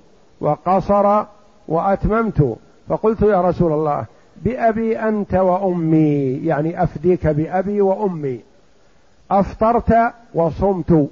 وقصر 0.41 1.23
وأتممت 1.67 2.57
فقلت 2.89 3.21
يا 3.21 3.41
رسول 3.41 3.71
الله 3.71 4.05
بأبي 4.37 4.99
أنت 4.99 5.33
وأمي 5.33 6.39
يعني 6.43 6.83
أفديك 6.83 7.27
بأبي 7.27 7.81
وأمي. 7.81 8.39
أفطرت 9.31 10.13
وصمت. 10.33 11.09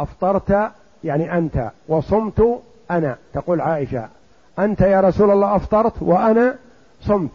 أفطرت 0.00 0.70
يعني 1.04 1.38
أنت 1.38 1.70
وصمت 1.88 2.60
أنا 2.90 3.16
تقول 3.34 3.60
عائشة. 3.60 4.08
أنت 4.58 4.80
يا 4.80 5.00
رسول 5.00 5.30
الله 5.30 5.56
أفطرت 5.56 6.02
وأنا 6.02 6.54
صمت. 7.02 7.30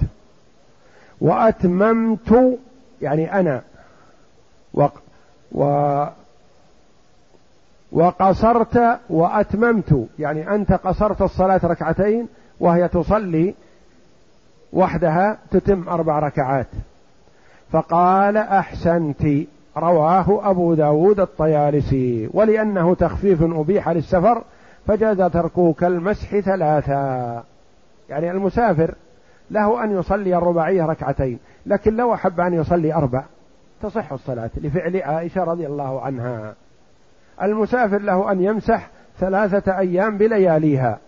وأتممت 1.21 2.57
يعني 3.01 3.39
أنا. 3.39 3.61
و, 4.73 4.87
و 5.51 6.05
وقصرت 7.91 8.99
وأتممت. 9.09 10.07
يعني 10.19 10.55
أنت 10.55 10.73
قصرت 10.73 11.21
الصلاة 11.21 11.61
ركعتين 11.63 12.27
وهي 12.59 12.87
تصلي 12.87 13.53
وحدها 14.73 15.37
تتم 15.51 15.89
أربع 15.89 16.19
ركعات. 16.19 16.67
فقال 17.71 18.37
أحسنت. 18.37 19.47
رواه 19.77 20.49
أبو 20.49 20.73
داود 20.73 21.19
الطيالسي. 21.19 22.29
ولأنه 22.33 22.95
تخفيف 22.95 23.43
أبيح 23.43 23.89
للسفر 23.89 24.43
فجاز 24.87 25.17
تركه 25.17 25.73
كالمسح 25.73 26.39
ثلاثا. 26.39 27.43
يعني 28.09 28.31
المسافر 28.31 28.95
له 29.51 29.83
أن 29.83 29.99
يصلي 29.99 30.37
الرباعية 30.37 30.85
ركعتين 30.85 31.39
لكن 31.65 31.95
لو 31.95 32.13
أحب 32.13 32.39
أن 32.39 32.53
يصلي 32.53 32.93
أربع 32.93 33.23
تصح 33.81 34.13
الصلاة 34.13 34.49
لفعل 34.57 35.01
عائشة 35.01 35.43
رضي 35.43 35.67
الله 35.67 36.01
عنها. 36.01 36.53
المسافر 37.41 37.97
له 37.97 38.31
أن 38.31 38.41
يمسح 38.41 38.89
ثلاثة 39.19 39.77
أيام 39.77 40.17
بلياليها 40.17 40.99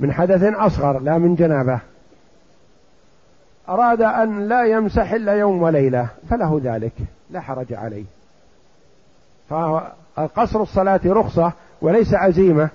من 0.00 0.12
حدث 0.12 0.42
أصغر 0.42 0.98
لا 0.98 1.18
من 1.18 1.34
جنابة. 1.34 1.80
أراد 3.68 4.02
أن 4.02 4.48
لا 4.48 4.64
يمسح 4.64 5.12
إلا 5.12 5.32
يوم 5.32 5.62
وليلة 5.62 6.08
فله 6.30 6.60
ذلك 6.64 6.92
لا 7.30 7.40
حرج 7.40 7.72
عليه. 7.72 8.04
فقصر 9.48 10.62
الصلاة 10.62 11.00
رخصة 11.06 11.52
وليس 11.82 12.14
عزيمة 12.14 12.68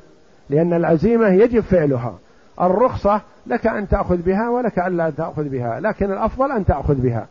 لأن 0.49 0.73
العزيمة 0.73 1.27
يجب 1.27 1.59
فعلها. 1.59 2.13
الرخصة 2.61 3.21
لك 3.47 3.67
أن 3.67 3.87
تأخذ 3.87 4.17
بها 4.17 4.49
ولك 4.49 4.79
أن 4.79 4.97
لا 4.97 5.09
تأخذ 5.09 5.43
بها 5.49 5.79
لكن 5.79 6.11
الأفضل 6.11 6.51
أن 6.51 6.65
تأخذ 6.65 6.95
بها. 6.95 7.27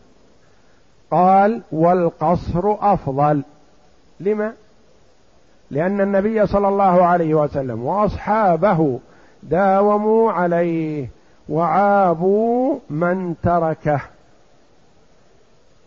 قال 1.10 1.62
والقصر 1.72 2.92
أفضل. 2.92 3.42
لما؟ 4.20 4.52
لأن 5.70 6.00
النبي 6.00 6.46
صلى 6.46 6.68
الله 6.68 7.04
عليه 7.04 7.34
وسلم 7.34 7.84
وأصحابه 7.84 9.00
داوموا 9.42 10.32
عليه 10.32 11.08
وعابوا 11.48 12.78
من 12.90 13.34
تركه. 13.42 14.00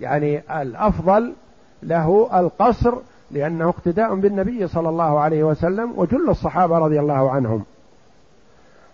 يعني 0.01 0.61
الأفضل 0.61 1.33
له 1.83 2.39
القصر 2.39 2.93
لأنه 3.31 3.69
اقتداء 3.69 4.15
بالنبي 4.15 4.67
صلى 4.67 4.89
الله 4.89 5.19
عليه 5.19 5.43
وسلم 5.43 5.93
وجل 5.95 6.29
الصحابة 6.29 6.77
رضي 6.77 6.99
الله 6.99 7.31
عنهم. 7.31 7.63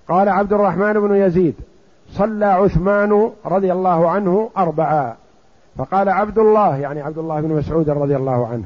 قال 0.09 0.29
عبد 0.29 0.53
الرحمن 0.53 0.93
بن 0.93 1.15
يزيد 1.15 1.55
صلى 2.09 2.45
عثمان 2.45 3.31
رضي 3.45 3.73
الله 3.73 4.09
عنه 4.09 4.49
اربعا 4.57 5.15
فقال 5.77 6.09
عبد 6.09 6.39
الله 6.39 6.77
يعني 6.77 7.01
عبد 7.01 7.17
الله 7.17 7.41
بن 7.41 7.49
مسعود 7.49 7.89
رضي 7.89 8.15
الله 8.15 8.47
عنه 8.47 8.65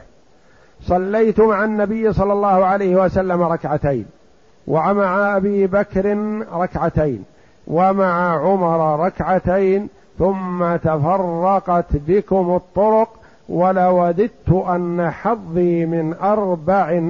صليت 0.82 1.40
مع 1.40 1.64
النبي 1.64 2.14
صلى 2.14 2.34
الله 2.34 2.66
عليه 2.66 2.96
وسلم 2.96 3.42
ركعتين 3.42 4.06
ومع 4.68 5.38
أبي 5.38 5.68
بكر 5.68 6.18
ركعتين 6.54 7.24
ومع 7.68 8.40
عمر 8.40 9.06
ركعتين 9.06 9.90
ثم 10.20 10.76
تفرقت 10.76 11.96
بكم 12.08 12.56
الطرق 12.56 13.10
ولوددت 13.50 14.50
أن 14.50 15.12
حظي 15.12 15.86
من 15.86 16.14
أربع 16.14 17.02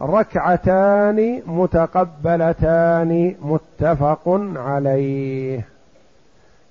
ركعتان 0.00 1.42
متقبلتان 1.46 3.34
متفق 3.42 4.40
عليه. 4.56 5.64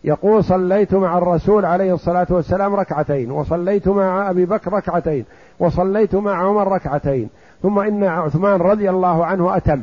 يقول 0.04 0.44
صليت 0.44 0.94
مع 0.94 1.18
الرسول 1.18 1.66
عليه 1.66 1.94
الصلاة 1.94 2.28
والسلام 2.30 2.76
ركعتين 2.76 3.32
وصليت 3.32 3.88
مع 3.88 4.30
أبي 4.30 4.46
بكر 4.46 4.74
ركعتين 4.74 5.26
وصليت 5.60 6.16
مع 6.16 6.48
عمر 6.48 6.68
ركعتين 6.68 7.30
ثم 7.64 7.80
إن 7.80 8.04
عثمان 8.04 8.62
رضي 8.62 8.90
الله 8.90 9.26
عنه 9.26 9.58
أتم 9.58 9.82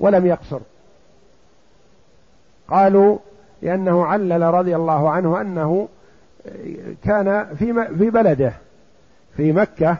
ولم 0.00 0.26
يقصر. 0.26 0.60
قالوا 2.68 3.18
لأنه 3.62 4.04
علل 4.04 4.42
رضي 4.42 4.76
الله 4.76 5.10
عنه 5.10 5.40
أنه 5.40 5.88
كان 7.04 7.46
في 7.58 7.88
في 7.98 8.10
بلده 8.10 8.52
في 9.36 9.52
مكة 9.52 9.96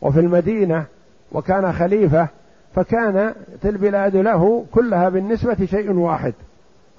وفي 0.00 0.20
المدينة 0.20 0.84
وكان 1.32 1.72
خليفة 1.72 2.28
فكانت 2.74 3.34
البلاد 3.64 4.16
له 4.16 4.64
كلها 4.72 5.08
بالنسبة 5.08 5.66
شيء 5.66 5.92
واحد 5.92 6.34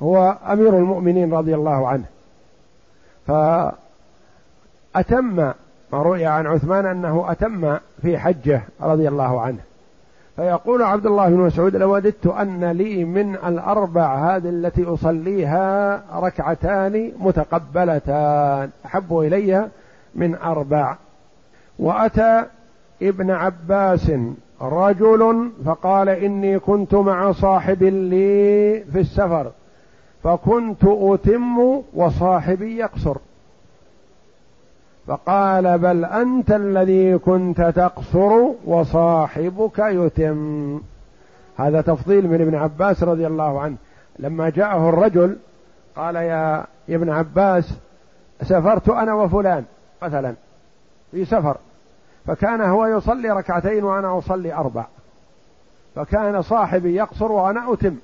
هو 0.02 0.38
أمير 0.48 0.78
المؤمنين 0.78 1.34
رضي 1.34 1.56
الله 1.56 1.88
عنه. 1.88 2.06
فأتم 3.28 5.26
ما 5.26 5.54
روي 5.94 6.26
عن 6.26 6.48
عثمان 6.48 6.86
أنه 6.86 7.32
أتم 7.32 7.78
في 8.02 8.18
حجه 8.18 8.62
رضي 8.82 9.08
الله 9.08 9.42
عنه. 9.42 9.60
فيقول 10.36 10.84
عبد 10.84 11.06
الله 11.06 11.30
بن 11.30 11.38
مسعود 11.38 11.76
لوددت 11.76 12.28
أن 12.28 12.66
لي 12.66 13.06
من 13.06 13.36
الأربع 13.36 14.36
هذه 14.36 14.50
التي 14.50 14.84
أصليها 14.84 16.02
ركعتان 16.20 17.12
متقبلتان. 17.20 18.70
أحب 18.86 19.18
إلي 19.20 19.70
من 20.16 20.36
أربع. 20.36 20.96
وأتى 21.80 22.44
ابن 23.02 23.32
عباس 23.32 24.12
رجل 24.62 25.52
فقال 25.66 26.10
إني 26.10 26.60
كنت 26.60 26.96
مع 26.96 27.32
صاحب 27.32 27.84
لي 27.84 28.84
في 28.94 29.00
السفر 29.00 29.52
فكنت 30.24 30.84
أتم 30.84 31.82
وصاحبي 31.94 32.78
يقصر. 32.78 33.18
فقال 35.08 35.78
بل 35.78 36.06
أنت 36.06 36.52
الذي 36.52 37.18
كنت 37.18 37.62
تقصر 37.62 38.32
وصاحبك 38.66 39.80
يتم. 39.80 40.82
هذا 41.58 41.82
تفضيل 41.82 42.28
من 42.28 42.42
ابن 42.42 42.56
عباس 42.56 43.04
رضي 43.04 43.28
الله 43.28 43.62
عنه. 43.62 43.76
لما 44.20 44.50
جاءه 44.50 44.90
الرجل 44.90 45.38
قال 45.96 46.16
يا 46.16 46.66
ابن 46.90 47.10
عباس 47.10 47.74
سافرت 48.42 48.90
أنا 48.90 49.14
وفلان 49.14 49.64
مثلا 50.02 50.36
في 51.12 51.26
سفر 51.26 51.58
فكان 52.26 52.62
هو 52.62 52.86
يصلي 52.86 53.30
ركعتين 53.30 53.84
وأنا 53.84 54.18
أصلي 54.18 54.54
أربع 54.54 54.86
فكان 55.96 56.42
صاحبي 56.42 56.96
يقصر 56.96 57.32
وأنا 57.32 57.74
أتم. 57.74 57.96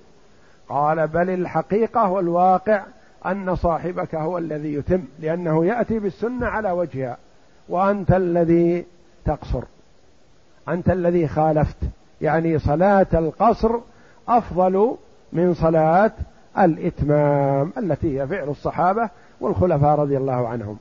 قال 0.69 1.07
بل 1.07 1.29
الحقيقة 1.29 2.09
والواقع 2.09 2.83
أن 3.25 3.55
صاحبك 3.55 4.15
هو 4.15 4.37
الذي 4.37 4.73
يتم 4.73 5.03
لأنه 5.19 5.65
يأتي 5.65 5.99
بالسنة 5.99 6.45
على 6.45 6.71
وجهها. 6.71 7.17
وأنت 7.69 8.11
الذي 8.11 8.85
تقصر. 9.25 9.63
أنت 10.69 10.89
الذي 10.89 11.27
خالفت. 11.27 11.77
يعني 12.21 12.59
صلاة 12.59 13.07
القصر 13.13 13.75
أفضل 14.27 14.95
من 15.33 15.53
صلاة 15.53 16.11
الإتمام 16.59 17.73
التي 17.77 18.21
هي 18.21 18.27
فعل 18.27 18.49
الصحابة 18.49 19.09
والخلفاء 19.39 19.99
رضي 19.99 20.17
الله 20.17 20.47
عنهم. 20.47 20.77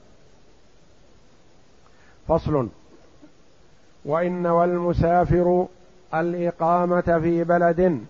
فصل. 2.29 2.69
وإن 4.05 4.47
والمسافر 4.47 5.67
الإقامة 6.15 7.19
في 7.23 7.45
بلد 7.45 8.05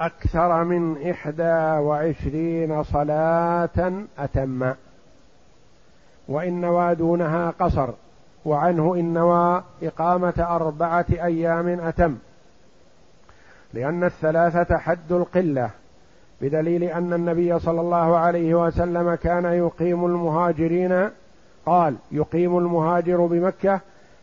أكثر 0.00 0.64
من 0.64 1.10
إحدى 1.10 1.82
وعشرين 1.86 2.82
صلاة 2.82 3.92
أتم. 4.18 4.72
وإن 6.28 6.60
نوى 6.60 6.94
دونها 6.94 7.50
قصر 7.60 7.88
وعنه 8.44 8.94
إن 8.94 9.14
نوى 9.14 9.62
إقامة 9.82 10.34
أربعة 10.38 11.06
أيام 11.10 11.68
أتم. 11.68 12.16
لأن 13.72 14.04
الثلاثة 14.04 14.78
حد 14.78 15.12
القلة 15.12 15.70
بدليل 16.40 16.82
أن 16.82 17.12
النبي 17.12 17.58
صلى 17.58 17.80
الله 17.80 18.16
عليه 18.16 18.54
وسلم 18.54 19.14
كان 19.14 19.44
يقيم 19.44 20.04
المهاجرين 20.06 21.10
قال 21.66 21.96
يقيم 22.12 22.58
المهاجر 22.58 23.26
بمكة 23.26 23.80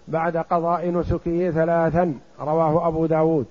بعد 0.08 0.38
قضاء 0.38 0.92
نسكه 0.92 1.52
ثلاثا 1.52 2.14
رواه 2.40 2.88
أبو 2.88 3.06
داود. 3.06 3.46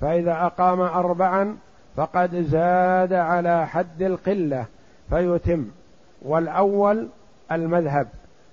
فإذا 0.00 0.32
أقام 0.32 0.80
أربعا 0.80 1.56
فقد 1.96 2.34
زاد 2.34 3.12
على 3.12 3.66
حد 3.66 4.02
القلة 4.02 4.66
فيتم. 5.10 5.64
والأول 6.22 7.08
المذهب 7.52 8.08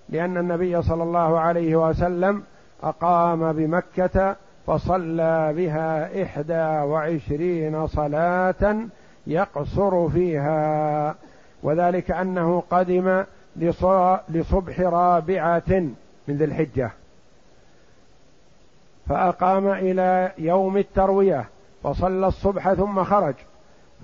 لأن 0.09 0.37
النبي 0.37 0.81
صلى 0.81 1.03
الله 1.03 1.39
عليه 1.39 1.75
وسلم 1.75 2.43
أقام 2.83 3.53
بمكة 3.53 4.35
فصلى 4.67 5.53
بها 5.53 6.23
إحدى 6.23 6.89
وعشرين 6.91 7.87
صلاة 7.87 8.77
يقصر 9.27 10.09
فيها. 10.09 11.15
وذلك 11.63 12.11
أنه 12.11 12.63
قدم 12.69 13.23
لصبح 14.29 14.79
رابعة 14.79 15.71
من 16.27 16.35
ذي 16.37 16.45
الحجة. 16.45 16.91
فأقام 19.09 19.67
إلى 19.67 20.31
يوم 20.37 20.77
التروية 20.77 21.45
فصلى 21.83 22.27
الصبح 22.27 22.73
ثم 22.73 23.03
خرج. 23.03 23.35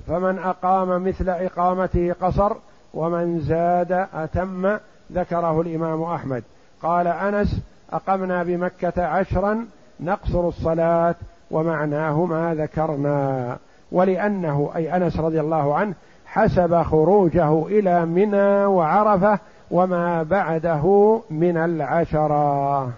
فمن 0.08 0.40
أقام 0.40 1.08
مثل 1.08 1.30
إقامته 1.30 2.16
قصر 2.22 2.54
ومن 2.94 3.40
زاد 3.40 4.08
أتم 4.14 4.78
ذكره 5.14 5.62
الإمام 5.62 6.04
أحمد. 6.04 6.44
قال 6.82 7.08
أنس 7.08 7.62
أقمنا 7.94 8.44
بمكة 8.44 9.06
عشرا 9.06 9.66
نقصر 10.00 10.48
الصلاة 10.48 11.16
ومعناه 11.52 12.26
ما 12.26 12.56
ذكرنا. 12.56 13.58
ولأنه 13.92 14.72
أي 14.76 14.96
أنس 14.96 15.20
رضي 15.20 15.40
الله 15.40 15.76
عنه 15.76 15.94
حسب 16.26 16.82
خروجه 16.82 17.68
إلى 17.68 18.06
منى 18.06 18.66
وعرفة 18.66 19.40
وما 19.72 20.24
بعده 20.24 21.20
من 21.30 21.58
العشرة. 21.58 22.90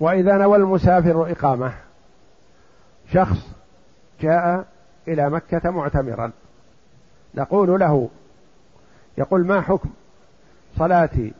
وإذا 0.00 0.36
نوى 0.36 0.56
المسافر 0.56 1.32
إقامة 1.32 1.72
شخص 3.12 3.48
جاء 4.20 4.66
إلى 5.08 5.30
مكة 5.30 5.70
معتمرا. 5.70 6.32
نقول 7.34 7.80
له 7.80 8.08
يقول 9.18 9.46
ما 9.46 9.60
حكم 9.60 9.88
صلاتي؟ 10.78 11.32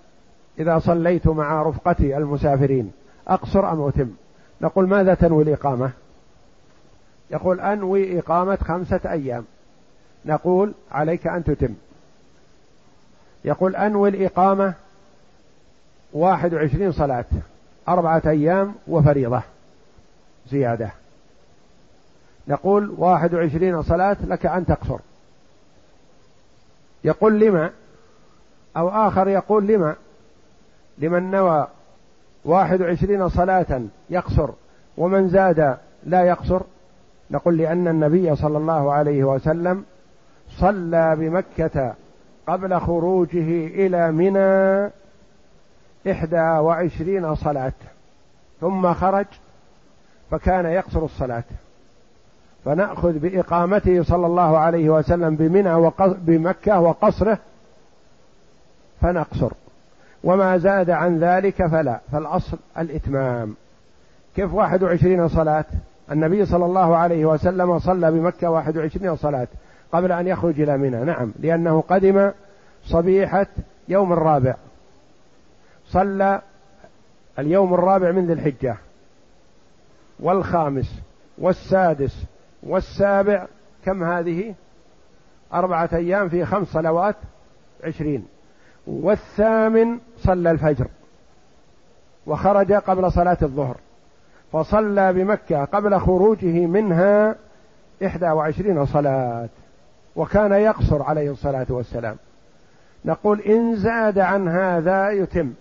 إذا 0.59 0.79
صليت 0.79 1.27
مع 1.27 1.63
رفقتي 1.63 2.17
المسافرين 2.17 2.93
أقصر 3.29 3.73
أم 3.73 3.89
أتم؟ 3.89 4.11
نقول 4.61 4.89
ماذا 4.89 5.15
تنوي 5.15 5.43
الإقامة؟ 5.43 5.91
يقول 7.31 7.61
أنوي 7.61 8.19
إقامة 8.19 8.57
خمسة 8.57 9.01
أيام. 9.07 9.45
نقول 10.25 10.73
عليك 10.91 11.27
أن 11.27 11.45
تتم. 11.45 11.75
يقول 13.45 13.77
أنوي 13.77 14.09
الإقامة 14.09 14.75
واحد 16.13 16.55
وعشرين 16.55 16.93
صلاة. 16.93 17.25
أربعة 17.89 18.23
أيام 18.27 18.75
وفريضة 18.89 19.43
زيادة. 20.51 20.91
نقول 22.49 22.95
واحد 22.99 23.35
وعشرين 23.35 23.83
صلاة 23.83 24.17
لك 24.27 24.47
أن 24.47 24.67
تقصر. 24.67 24.99
يقول 27.05 27.41
لما؟ 27.41 27.71
أو 28.77 28.89
آخر 28.89 29.29
يقول 29.29 29.67
لما؟ 29.67 29.97
لمن 30.99 31.31
نوى 31.31 31.67
واحد 32.45 32.81
وعشرين 32.81 33.29
صلاة 33.29 33.83
يقصر 34.11 34.51
ومن 34.97 35.29
زاد 35.29 35.77
لا 36.07 36.23
يقصر؟ 36.23 36.63
نقول 37.31 37.57
لأن 37.57 37.89
النبي 37.89 38.37
صلى 38.37 38.59
الله 38.59 38.93
عليه 38.93 39.25
وسلم 39.25 39.85
صلى 40.59 41.17
بمكة 41.17 41.95
قبل 42.47 42.81
خروجه 42.81 43.67
إلى 43.67 44.13
منى 44.13 44.91
إحدى 46.11 46.41
وعشرين 46.41 47.35
صلاة. 47.35 47.73
ثم 48.61 48.95
خرج 48.95 49.27
فكان 50.31 50.67
يقصر 50.67 51.05
الصلاة. 51.05 51.45
فنأخذ 52.65 53.13
بإقامته 53.13 54.03
صلى 54.03 54.27
الله 54.27 54.59
عليه 54.59 54.91
وسلم 54.91 55.37
بمنى 55.37 55.91
بمكة 56.01 56.81
وقصره 56.81 57.39
فنقصر. 59.01 59.53
وما 60.25 60.59
زاد 60.59 60.91
عن 60.91 61.19
ذلك 61.19 61.67
فلا 61.67 62.01
فالأصل 62.13 62.59
الإتمام. 62.79 63.55
كيف 64.37 64.55
واحد 64.55 64.83
وعشرين 64.83 65.29
صلاة؟ 65.29 65.65
النبي 66.13 66.47
صلى 66.47 66.65
الله 66.65 66.97
عليه 66.97 67.27
وسلم 67.27 67.79
صلى 67.79 68.11
بمكة 68.11 68.51
واحد 68.51 68.77
وعشرين 68.77 69.17
صلاة 69.17 69.49
قبل 69.93 70.13
أن 70.13 70.27
يخرج 70.27 70.61
إلى 70.61 70.77
منى. 70.77 71.05
نعم 71.05 71.33
لأنه 71.41 71.81
قدم 71.89 72.31
صبيحة 72.85 73.47
يوم 73.89 74.13
الرابع. 74.13 74.55
صلى 75.89 76.43
اليوم 77.39 77.75
الرابع 77.75 78.11
من 78.11 78.27
ذي 78.27 78.33
الحجة. 78.33 78.77
والخامس 80.21 81.01
والسادس 81.39 82.25
والسابع 82.63 83.47
كم 83.85 84.05
هذه؟ 84.05 84.55
أربعة 85.55 85.89
أيام 85.93 86.29
في 86.29 86.45
خمس 86.45 86.69
صلوات 86.69 87.17
عشرين. 87.85 88.27
والثامن 88.87 89.99
صلى 90.19 90.51
الفجر 90.51 90.87
وخرج 92.27 92.73
قبل 92.73 93.13
صلاة 93.13 93.39
الظهر 93.43 93.77
فصلى 94.53 95.13
بمكة 95.13 95.65
قبل 95.65 95.99
خروجه 95.99 96.67
منها 96.67 97.35
إحدى 98.07 98.27
وعشرين 98.27 98.87
صلاة 98.87 99.49
وكان 100.17 100.53
يقصر 100.53 101.03
عليه 101.03 101.31
الصلاة 101.31 101.67
والسلام. 101.71 102.17
نقول 103.05 103.41
إن 103.41 103.77
زاد 103.77 104.19
عن 104.19 104.49
هذا 104.49 105.11
يتم. 105.11 105.53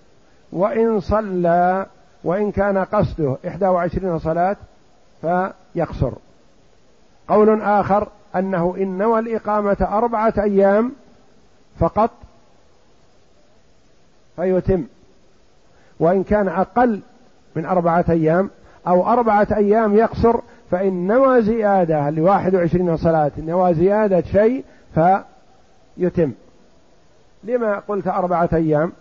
وإن 0.51 0.99
صلى 0.99 1.85
وإن 2.23 2.51
كان 2.51 2.77
قصده 2.77 3.37
إحدى 3.47 3.65
وعشرين 3.65 4.19
صلاة 4.19 4.55
فيقصر. 5.21 6.11
قول 7.27 7.61
آخر 7.61 8.07
أنه 8.35 8.75
إن 8.77 8.97
نوى 8.97 9.19
الإقامة 9.19 9.77
أربعة 9.81 10.33
أيام 10.39 10.91
فقط 11.79 12.11
فيتم. 14.35 14.83
وإن 15.99 16.23
كان 16.23 16.47
أقل 16.47 17.01
من 17.55 17.65
أربعة 17.65 18.05
أيام 18.09 18.49
أو 18.87 19.07
أربعة 19.07 19.47
أيام 19.55 19.95
يقصر 19.95 20.39
فإن 20.71 21.07
نوى 21.07 21.41
زيادة 21.41 22.09
لواحد 22.09 22.55
وعشرين 22.55 22.97
صلاة 22.97 23.31
نوى 23.37 23.73
زيادة 23.73 24.21
شيء 24.21 24.63
فيتم. 24.95 26.31
لما 27.43 27.79
قلت 27.87 28.07
أربعة 28.07 28.49
أيام؟ 28.53 28.91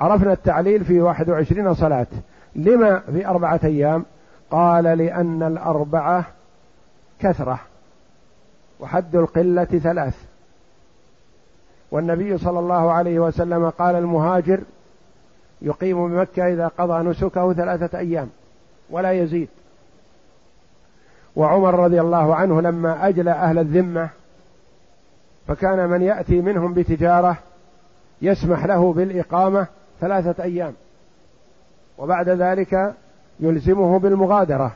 عرفنا 0.00 0.32
التعليل 0.32 0.84
في 0.84 1.00
واحد 1.00 1.30
وعشرين 1.30 1.74
صلاة. 1.74 2.06
لما 2.56 2.98
في 2.98 3.26
أربعة 3.26 3.60
أيام؟ 3.64 4.04
قال 4.50 4.84
لأن 4.84 5.42
الأربعة 5.42 6.24
كثرة. 7.20 7.60
وحد 8.80 9.16
القلة 9.16 9.64
ثلاث. 9.64 10.14
والنبي 11.90 12.38
صلى 12.38 12.58
الله 12.58 12.92
عليه 12.92 13.18
وسلم 13.18 13.70
قال 13.70 13.96
المهاجر 13.96 14.60
يقيم 15.62 16.08
بمكة 16.08 16.52
إذا 16.52 16.68
قضى 16.68 17.08
نسكه 17.08 17.52
ثلاثة 17.52 17.98
أيام 17.98 18.28
ولا 18.90 19.12
يزيد. 19.12 19.48
وعمر 21.36 21.74
رضي 21.74 22.00
الله 22.00 22.34
عنه 22.34 22.60
لما 22.60 23.08
أجلى 23.08 23.30
أهل 23.30 23.58
الذمة 23.58 24.08
فكان 25.48 25.88
من 25.88 26.02
يأتي 26.02 26.40
منهم 26.40 26.74
بتجارة 26.74 27.36
يسمح 28.22 28.64
له 28.64 28.92
بالإقامة 28.92 29.66
ثلاثة 30.04 30.44
أيام. 30.44 30.72
وبعد 31.98 32.28
ذلك 32.28 32.94
يلزمه 33.40 33.98
بالمغادرة. 33.98 34.72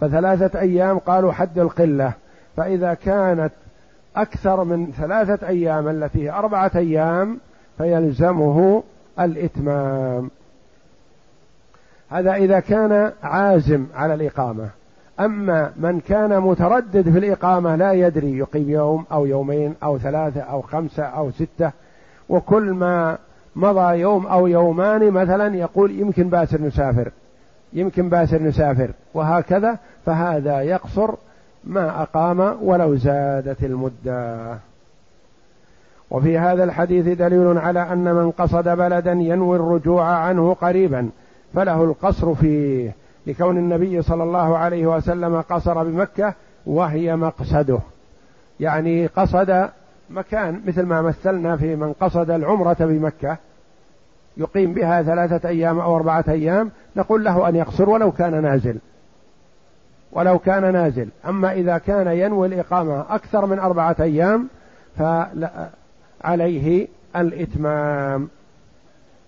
فثلاثة 0.00 0.60
أيام 0.60 0.98
قالوا 0.98 1.32
حد 1.32 1.58
القلة. 1.58 2.12
فإذا 2.56 2.94
كانت 2.94 3.52
أكثر 4.16 4.64
من 4.64 4.92
ثلاثة 4.92 5.48
أيام 5.48 5.88
التي 5.88 6.24
هي 6.24 6.30
أربعة 6.30 6.70
أيام 6.76 7.38
فيلزمه 7.78 8.82
الإتمام. 9.20 10.30
هذا 12.10 12.34
إذا 12.34 12.60
كان 12.60 13.12
عازم 13.22 13.86
على 13.94 14.14
الإقامة. 14.14 14.68
أما 15.20 15.72
من 15.76 16.00
كان 16.00 16.40
متردد 16.40 17.10
في 17.10 17.18
الإقامة 17.18 17.76
لا 17.76 17.92
يدري 17.92 18.38
يقيم 18.38 18.70
يوم 18.70 19.04
أو 19.12 19.26
يومين 19.26 19.74
أو 19.82 19.98
ثلاثة 19.98 20.40
أو 20.40 20.62
خمسة 20.62 21.02
أو 21.02 21.30
ستة. 21.30 21.70
وكل 22.28 22.70
ما 22.70 23.18
مضى 23.56 23.98
يوم 23.98 24.26
أو 24.26 24.46
يومان 24.46 25.10
مثلا 25.10 25.56
يقول 25.56 25.90
يمكن 25.90 26.28
باسر 26.28 26.62
نسافر 26.62 27.10
يمكن 27.72 28.08
باسر 28.08 28.42
نسافر 28.42 28.90
وهكذا 29.14 29.78
فهذا 30.06 30.60
يقصر 30.60 31.14
ما 31.64 32.02
أقام 32.02 32.56
ولو 32.62 32.96
زادت 32.96 33.64
المدة. 33.64 34.56
وفي 36.10 36.38
هذا 36.38 36.64
الحديث 36.64 37.18
دليل 37.18 37.58
على 37.58 37.92
أن 37.92 38.14
من 38.14 38.30
قصد 38.30 38.68
بلدا 38.68 39.12
ينوي 39.12 39.56
الرجوع 39.56 40.04
عنه 40.04 40.54
قريبا 40.54 41.10
فله 41.54 41.84
القصر 41.84 42.34
فيه 42.34 42.94
لكون 43.26 43.56
النبي 43.56 44.02
صلى 44.02 44.22
الله 44.22 44.58
عليه 44.58 44.86
وسلم 44.86 45.40
قصر 45.40 45.82
بمكة 45.82 46.34
وهي 46.66 47.16
مقصده. 47.16 47.78
يعني 48.60 49.06
قصد 49.06 49.68
مكان 50.10 50.60
مثل 50.66 50.82
ما 50.82 51.02
مثلنا 51.02 51.56
في 51.56 51.76
من 51.76 51.92
قصد 51.92 52.30
العمرة 52.30 52.76
بمكة 52.80 53.36
يقيم 54.36 54.74
بها 54.74 55.02
ثلاثة 55.02 55.48
أيام 55.48 55.78
أو 55.78 55.96
أربعة 55.96 56.24
أيام 56.28 56.70
نقول 56.96 57.24
له 57.24 57.48
أن 57.48 57.56
يقصر 57.56 57.90
ولو 57.90 58.12
كان 58.12 58.42
نازل. 58.42 58.78
ولو 60.12 60.38
كان 60.38 60.72
نازل. 60.72 61.08
أما 61.28 61.52
إذا 61.52 61.78
كان 61.78 62.06
ينوي 62.06 62.46
الإقامة 62.46 63.04
أكثر 63.10 63.46
من 63.46 63.58
أربعة 63.58 63.96
أيام 64.00 64.48
فعليه 64.98 66.88
الإتمام. 67.16 68.28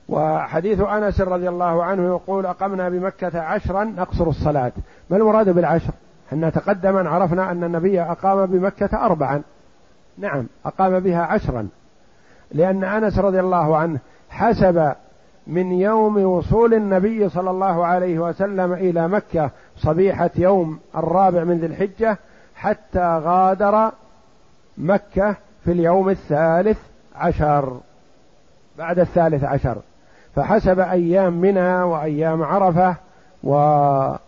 وحديث 0.08 0.80
أنس 0.80 1.20
رضي 1.20 1.48
الله 1.48 1.84
عنه 1.84 2.06
يقول 2.06 2.46
أقمنا 2.46 2.88
بمكة 2.88 3.40
عشرا 3.40 3.84
نقصر 3.84 4.28
الصلاة. 4.28 4.72
ما 5.10 5.16
المراد 5.16 5.48
بالعشر؟ 5.48 5.92
إحنا 6.28 6.50
تقدما 6.50 7.10
عرفنا 7.10 7.50
أن 7.50 7.64
النبي 7.64 8.02
أقام 8.02 8.46
بمكة 8.46 9.04
أربعا. 9.06 9.42
نعم. 10.18 10.46
أقام 10.66 11.00
بها 11.00 11.22
عشرا. 11.22 11.68
لأن 12.52 12.84
أنس 12.84 13.18
رضي 13.18 13.40
الله 13.40 13.76
عنه 13.76 13.98
حسب 14.30 14.92
من 15.46 15.72
يوم 15.72 16.24
وصول 16.24 16.74
النبي 16.74 17.28
صلى 17.28 17.50
الله 17.50 17.86
عليه 17.86 18.18
وسلم 18.18 18.72
إلى 18.72 19.08
مكة 19.08 19.50
صبيحة 19.76 20.30
يوم 20.36 20.80
الرابع 20.96 21.44
من 21.44 21.58
ذي 21.58 21.66
الحجة 21.66 22.18
حتى 22.54 23.20
غادر 23.24 23.90
مكة 24.78 25.36
في 25.64 25.72
اليوم 25.72 26.08
الثالث 26.08 26.78
عشر 27.16 27.80
بعد 28.78 28.98
الثالث 28.98 29.44
عشر. 29.44 29.76
فحسب 30.36 30.80
أيام 30.80 31.32
منى 31.32 31.82
وأيام 31.82 32.42
عرفة 32.42 32.96
وتلك 33.42 34.20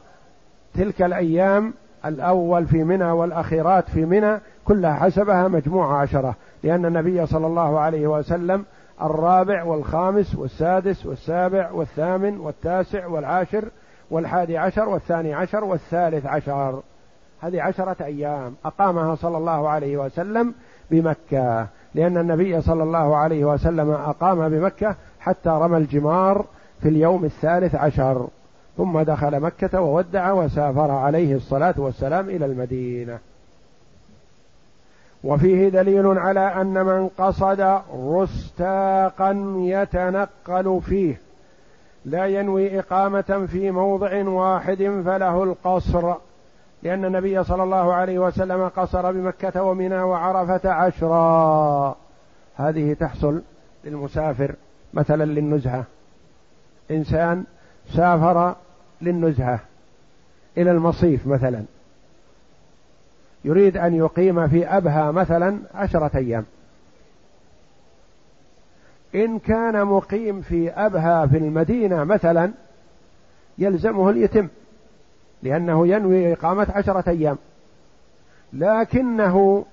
الأيام 1.02 1.74
الأول 2.04 2.66
في 2.66 2.84
منى 2.84 3.10
والأخيرات 3.10 3.90
في 3.90 4.04
منى 4.04 4.38
كلها 4.64 4.94
حسبها 4.94 5.48
مجموعه 5.48 5.96
عشرة 5.96 6.34
لأن 6.62 6.86
النبي 6.86 7.26
صلى 7.26 7.46
الله 7.46 7.80
عليه 7.80 8.06
وسلم 8.06 8.64
الرابع 9.02 9.64
والخامس 9.64 10.34
والسادس 10.34 11.06
والسابع 11.06 11.70
والثامن 11.70 12.40
والتاسع 12.40 13.06
والعاشر 13.06 13.64
والحادي 14.10 14.58
عشر 14.58 14.88
والثاني 14.88 15.34
عشر 15.34 15.64
والثالث 15.64 16.26
عشر. 16.26 16.82
هذه 17.40 17.62
عشرة 17.62 17.96
أيام 18.04 18.54
أقامها 18.64 19.14
صلى 19.14 19.38
الله 19.38 19.68
عليه 19.68 19.96
وسلم 19.96 20.54
بمكة 20.90 21.66
لأن 21.94 22.18
النبي 22.18 22.60
صلى 22.60 22.82
الله 22.82 23.16
عليه 23.16 23.44
وسلم 23.44 23.90
أقام 23.90 24.48
بمكة 24.48 24.96
حتى 25.20 25.48
رمى 25.48 25.76
الجمار 25.76 26.44
في 26.82 26.88
اليوم 26.88 27.24
الثالث 27.24 27.74
عشر. 27.74 28.28
ثم 28.76 29.00
دخل 29.00 29.40
مكة 29.40 29.80
وودع 29.80 30.32
وسافر 30.32 30.90
عليه 30.90 31.34
الصلاة 31.34 31.74
والسلام 31.78 32.28
إلى 32.28 32.46
المدينة. 32.46 33.18
وفيه 35.24 35.68
دليل 35.68 36.06
على 36.18 36.40
أن 36.40 36.86
من 36.86 37.08
قصد 37.08 37.80
رستاقا 37.94 39.54
يتنقل 39.58 40.80
فيه. 40.86 41.20
لا 42.04 42.26
ينوي 42.26 42.78
إقامة 42.78 43.46
في 43.52 43.70
موضع 43.70 44.28
واحد 44.28 45.02
فله 45.04 45.44
القصر 45.44 46.14
لأن 46.82 47.04
النبي 47.04 47.44
صلى 47.44 47.62
الله 47.62 47.94
عليه 47.94 48.18
وسلم 48.18 48.68
قصر 48.68 49.12
بمكة 49.12 49.62
ومنى 49.62 50.02
وعرفة 50.02 50.70
عشرا. 50.70 51.96
هذه 52.56 52.94
تحصل 52.94 53.42
للمسافر 53.84 54.54
مثلا 54.94 55.24
للنزهة. 55.24 55.84
إنسان 56.90 57.44
سافر 57.96 58.54
للنزهة 59.02 59.60
إلى 60.58 60.70
المصيف 60.70 61.26
مثلا. 61.26 61.64
يريد 63.44 63.76
أن 63.76 63.94
يقيم 63.94 64.48
في 64.48 64.66
أبها 64.66 65.10
مثلا 65.10 65.58
عشرة 65.74 66.10
أيام. 66.16 66.44
إن 69.14 69.38
كان 69.38 69.84
مقيم 69.84 70.40
في 70.40 70.70
أبها 70.70 71.26
في 71.26 71.38
المدينة 71.38 72.04
مثلا 72.04 72.52
يلزمه 73.58 74.10
اليتم 74.10 74.48
لأنه 75.42 75.86
ينوي 75.86 76.32
إقامة 76.32 76.66
عشرة 76.70 77.10
أيام. 77.10 77.38
لكنه 78.52 79.64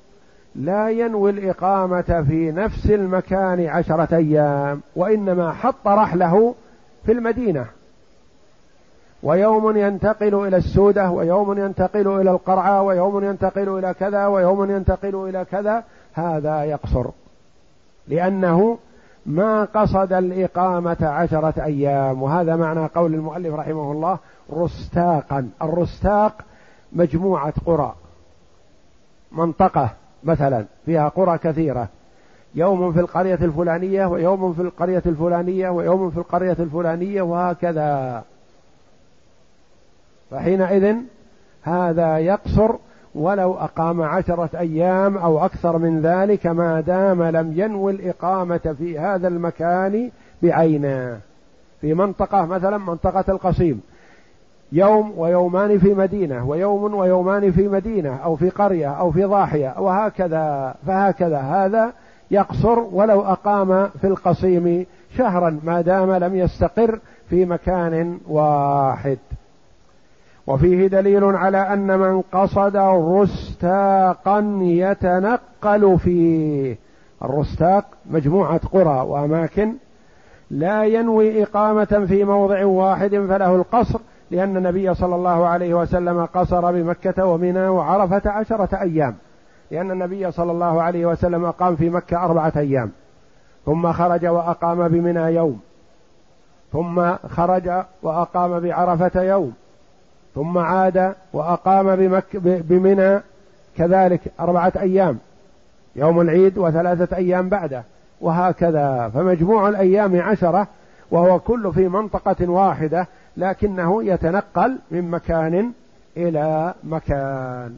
لا 0.56 0.90
ينوي 0.90 1.30
الإقامة 1.30 2.26
في 2.30 2.52
نفس 2.52 2.86
المكان 2.86 3.68
عشرة 3.68 4.16
أيام 4.16 4.82
وإنما 4.96 5.52
حط 5.52 5.88
رحله 5.88 6.56
في 7.06 7.12
المدينة. 7.12 7.66
ويوم 9.24 9.78
ينتقل 9.78 10.48
إلى 10.48 10.58
السودة 10.58 11.12
ويوم 11.12 11.60
ينتقل 11.60 12.22
إلى 12.22 12.32
القرعة 12.32 12.82
ويوم 12.82 13.24
ينتقل 13.24 13.78
إلى 13.78 13.94
كذا 13.94 14.28
ويوم 14.28 14.72
ينتقل 14.72 15.16
إلى 15.30 15.46
كذا 15.46 15.84
هذا 16.14 16.64
يقصر. 16.64 17.06
لأنه 18.08 18.78
ما 19.26 19.64
قصد 19.64 20.14
الإقامة 20.14 20.98
عشرة 21.02 21.64
أيام 21.64 22.22
وهذا 22.24 22.56
معنى 22.56 22.86
قول 22.86 23.14
المؤلف 23.14 23.56
رحمه 23.56 23.92
الله 23.92 24.18
رستاقا. 24.54 25.50
الرستاق 25.62 26.34
مجموعة 26.94 27.54
قرى 27.66 27.94
منطقة 29.32 29.90
مثلا 30.24 30.66
فيها 30.86 31.08
قرى 31.08 31.38
كثيرة. 31.38 31.88
يوم 32.56 32.92
في 32.92 33.00
القرية 33.00 33.40
الفلانية 33.42 34.06
ويوم 34.06 34.54
في 34.54 34.62
القرية 34.62 35.04
الفلانية 35.06 35.70
ويوم 35.70 36.10
في 36.10 36.18
القرية 36.18 36.58
الفلانية 36.60 37.22
وهكذا. 37.22 38.24
فحينئذ 40.32 40.96
هذا 41.64 42.18
يقصر 42.18 42.76
ولو 43.16 43.54
أقام 43.54 44.02
عشرة 44.02 44.50
أيام 44.60 45.18
أو 45.18 45.46
أكثر 45.46 45.78
من 45.78 46.02
ذلك 46.02 46.48
ما 46.48 46.82
دام 46.82 47.24
لم 47.24 47.54
ينوي 47.56 47.92
الإقامة 47.92 48.76
في 48.78 49.00
هذا 49.00 49.28
المكان 49.28 50.12
بعينه 50.44 51.20
في 51.82 51.94
منطقة 51.94 52.46
مثلا 52.46 52.78
منطقة 52.78 53.26
القصيم. 53.30 53.82
يوم 54.72 55.14
ويومان 55.18 55.80
في 55.80 55.94
مدينة 55.94 56.50
ويوم 56.50 56.94
ويومان 56.94 57.52
في 57.52 57.68
مدينة 57.68 58.16
أو 58.16 58.36
في 58.36 58.50
قرية 58.50 58.88
أو 58.88 59.12
في 59.12 59.24
ضاحية 59.24 59.80
وهكذا 59.80 60.76
فهكذا. 60.88 61.38
هذا 61.38 61.94
يقصر 62.32 62.80
ولو 62.80 63.22
أقام 63.22 63.88
في 64.02 64.08
القصيم 64.08 64.86
شهرا 65.18 65.60
ما 65.64 65.82
دام 65.82 66.12
لم 66.12 66.36
يستقر 66.36 67.00
في 67.30 67.46
مكان 67.46 68.20
واحد. 68.28 69.18
وفيه 70.52 70.88
دليل 70.88 71.24
على 71.24 71.58
أن 71.58 72.00
من 72.00 72.22
قصد 72.22 72.78
رستاقا 72.78 74.60
يتنقل 74.62 76.00
فيه. 76.00 76.78
الرستاق 77.24 77.86
مجموعة 78.06 78.60
قرى 78.74 79.02
وأماكن 79.08 79.74
لا 80.52 80.84
ينوي 80.84 81.44
إقامة 81.44 82.06
في 82.08 82.24
موضع 82.24 82.66
واحد 82.66 83.10
فله 83.10 83.56
القصر 83.56 84.00
لأن 84.32 84.58
النبي 84.58 84.94
صلى 84.94 85.16
الله 85.16 85.48
عليه 85.48 85.74
وسلم 85.74 86.26
قصر 86.26 86.72
بمكة 86.72 87.26
ومنى 87.26 87.68
وعرفة 87.68 88.32
عشرة 88.32 88.82
أيام. 88.82 89.16
لأن 89.72 89.92
النبي 89.92 90.32
صلى 90.32 90.52
الله 90.52 90.82
عليه 90.82 91.06
وسلم 91.06 91.46
اقام 91.46 91.76
في 91.76 91.90
مكة 91.90 92.26
أربعة 92.26 92.54
أيام. 92.58 92.92
ثم 93.66 93.92
خرج 93.92 94.26
وأقام 94.26 94.88
بمنى 94.88 95.36
يوم. 95.36 95.60
ثم 96.72 97.14
خرج 97.28 97.72
وأقام 98.04 98.60
بعرفة 98.60 99.22
يوم. 99.22 99.54
ثم 100.36 100.58
عاد 100.58 101.16
وأقام 101.34 101.96
بمك 101.96 102.26
بمنى 102.42 103.20
كذلك 103.78 104.22
أربعة 104.40 104.74
أيام. 104.80 105.18
يوم 105.96 106.22
العيد 106.22 106.58
وثلاثة 106.58 107.18
أيام 107.18 107.50
بعده. 107.50 107.84
وهكذا. 108.22 109.12
فمجموع 109.14 109.70
الأيام 109.70 110.22
عشرة 110.22 110.68
وهو 111.12 111.40
كل 111.40 111.74
في 111.74 111.88
منطقة 111.88 112.50
واحدة 112.50 113.08
لكنه 113.38 114.04
يتنقل 114.04 114.78
من 114.92 115.12
مكان 115.12 115.72
إلى 116.18 116.74
مكان. 116.84 117.76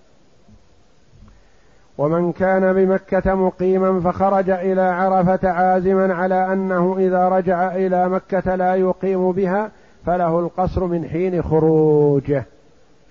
ومن 1.97 2.31
كان 2.31 2.73
بمكة 2.73 3.35
مقيما 3.35 3.99
فخرج 3.99 4.49
إلى 4.49 4.81
عرفة 4.81 5.49
عازما 5.49 6.13
على 6.13 6.53
أنه 6.53 6.95
إذا 6.99 7.29
رجع 7.29 7.75
إلى 7.75 8.09
مكة 8.09 8.55
لا 8.55 8.75
يقيم 8.75 9.31
بها 9.31 9.71
فله 10.05 10.39
القصر 10.39 10.85
من 10.85 11.09
حين 11.09 11.41
خروجه. 11.41 12.45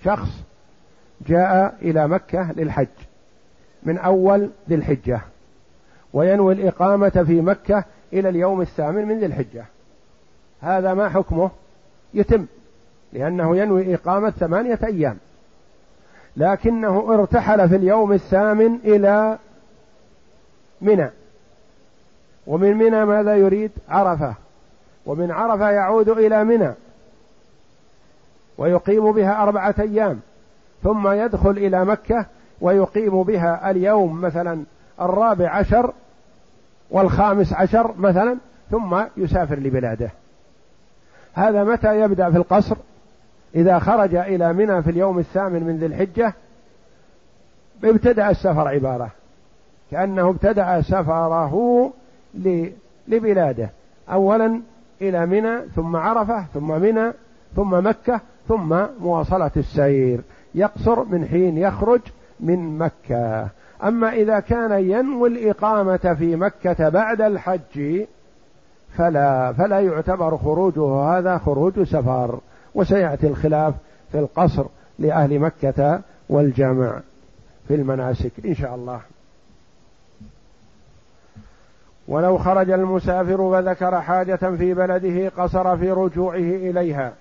شخص 0.03 0.29
جاء 1.27 1.75
إلى 1.81 2.07
مكة 2.07 2.51
للحج 2.51 2.87
من 3.83 3.97
أول 3.97 4.49
ذي 4.69 4.75
الحجة 4.75 5.21
وينوي 6.13 6.53
الإقامة 6.53 7.23
في 7.27 7.41
مكة 7.41 7.83
إلى 8.13 8.29
اليوم 8.29 8.61
الثامن 8.61 9.07
من 9.07 9.19
ذي 9.19 9.25
الحجة. 9.25 9.65
هذا 10.61 10.93
ما 10.93 11.09
حكمه؟ 11.09 11.51
يتم 12.13 12.45
لأنه 13.13 13.57
ينوي 13.57 13.95
إقامة 13.95 14.29
ثمانية 14.29 14.79
أيام. 14.83 15.17
لكنه 16.37 17.13
ارتحل 17.13 17.69
في 17.69 17.75
اليوم 17.75 18.13
الثامن 18.13 18.75
إلى 18.75 19.37
منى. 20.81 21.09
ومن 22.47 22.77
منى 22.77 23.05
ماذا 23.05 23.35
يريد؟ 23.35 23.71
عرفة. 23.89 24.35
ومن 25.05 25.31
عرفة 25.31 25.69
يعود 25.69 26.09
إلى 26.09 26.43
منى 26.43 26.73
ويقيم 28.57 29.11
بها 29.11 29.43
أربعة 29.43 29.75
أيام 29.79 30.19
ثم 30.83 31.07
يدخل 31.07 31.49
إلى 31.49 31.85
مكة 31.85 32.25
ويقيم 32.61 33.23
بها 33.23 33.71
اليوم 33.71 34.21
مثلا 34.21 34.63
الرابع 35.01 35.49
عشر 35.49 35.93
والخامس 36.91 37.53
عشر 37.53 37.93
مثلا 37.97 38.37
ثم 38.71 39.03
يسافر 39.17 39.59
لبلاده. 39.59 40.09
هذا 41.33 41.63
متى 41.63 42.01
يبدأ 42.01 42.31
في 42.31 42.37
القصر؟ 42.37 42.75
إذا 43.55 43.79
خرج 43.79 44.15
إلى 44.15 44.53
منى 44.53 44.83
في 44.83 44.89
اليوم 44.89 45.19
الثامن 45.19 45.63
من 45.63 45.77
ذي 45.77 45.85
الحجة 45.85 46.33
ابتدأ 47.83 48.29
السفر 48.29 48.67
عبارة 48.67 49.09
كأنه 49.91 50.29
ابتدأ 50.29 50.81
سفره 50.81 51.93
لبلاده. 53.07 53.69
أولا 54.09 54.61
إلى 55.09 55.25
منى 55.25 55.69
ثم 55.75 55.95
عرفة 55.95 56.45
ثم 56.53 56.81
منى 56.81 57.11
ثم 57.55 57.87
مكة 57.87 58.21
ثم 58.47 58.75
مواصلة 58.99 59.51
السير. 59.57 60.21
يقصر 60.55 61.03
من 61.03 61.25
حين 61.25 61.57
يخرج 61.57 62.01
من 62.39 62.77
مكة. 62.77 63.47
أما 63.83 64.13
إذا 64.13 64.39
كان 64.39 64.71
ينوي 64.71 65.29
الإقامة 65.29 66.15
في 66.19 66.35
مكة 66.35 66.89
بعد 66.89 67.21
الحج 67.21 68.05
فلا 68.97 69.53
فلا 69.53 69.79
يعتبر 69.79 70.37
خروجه 70.37 71.17
هذا 71.17 71.37
خروج 71.37 71.83
سفر. 71.83 72.39
وسيأتي 72.75 73.27
الخلاف 73.27 73.73
في 74.11 74.19
القصر 74.19 74.65
لأهل 74.99 75.39
مكة 75.39 76.01
والجمع 76.29 76.99
في 77.67 77.75
المناسك 77.75 78.31
إن 78.45 78.55
شاء 78.55 78.75
الله. 78.75 78.99
ولو 82.07 82.37
خرج 82.37 82.69
المسافر 82.69 83.41
وذكر 83.41 84.01
حاجة 84.01 84.35
في 84.35 84.73
بلده 84.73 85.31
قصر 85.37 85.77
في 85.77 85.91
رجوعه 85.91 86.35
إليها. 86.35 87.13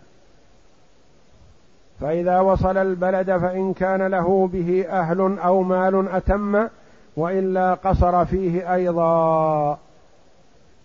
فإذا 2.01 2.41
وصل 2.41 2.77
البلد 2.77 3.37
فإن 3.37 3.73
كان 3.73 4.03
له 4.07 4.47
به 4.53 4.87
أهل 4.89 5.39
أو 5.39 5.63
مال 5.63 6.09
أتم 6.09 6.69
وإلا 7.17 7.75
قصر 7.75 8.25
فيه 8.25 8.75
أيضا. 8.75 9.79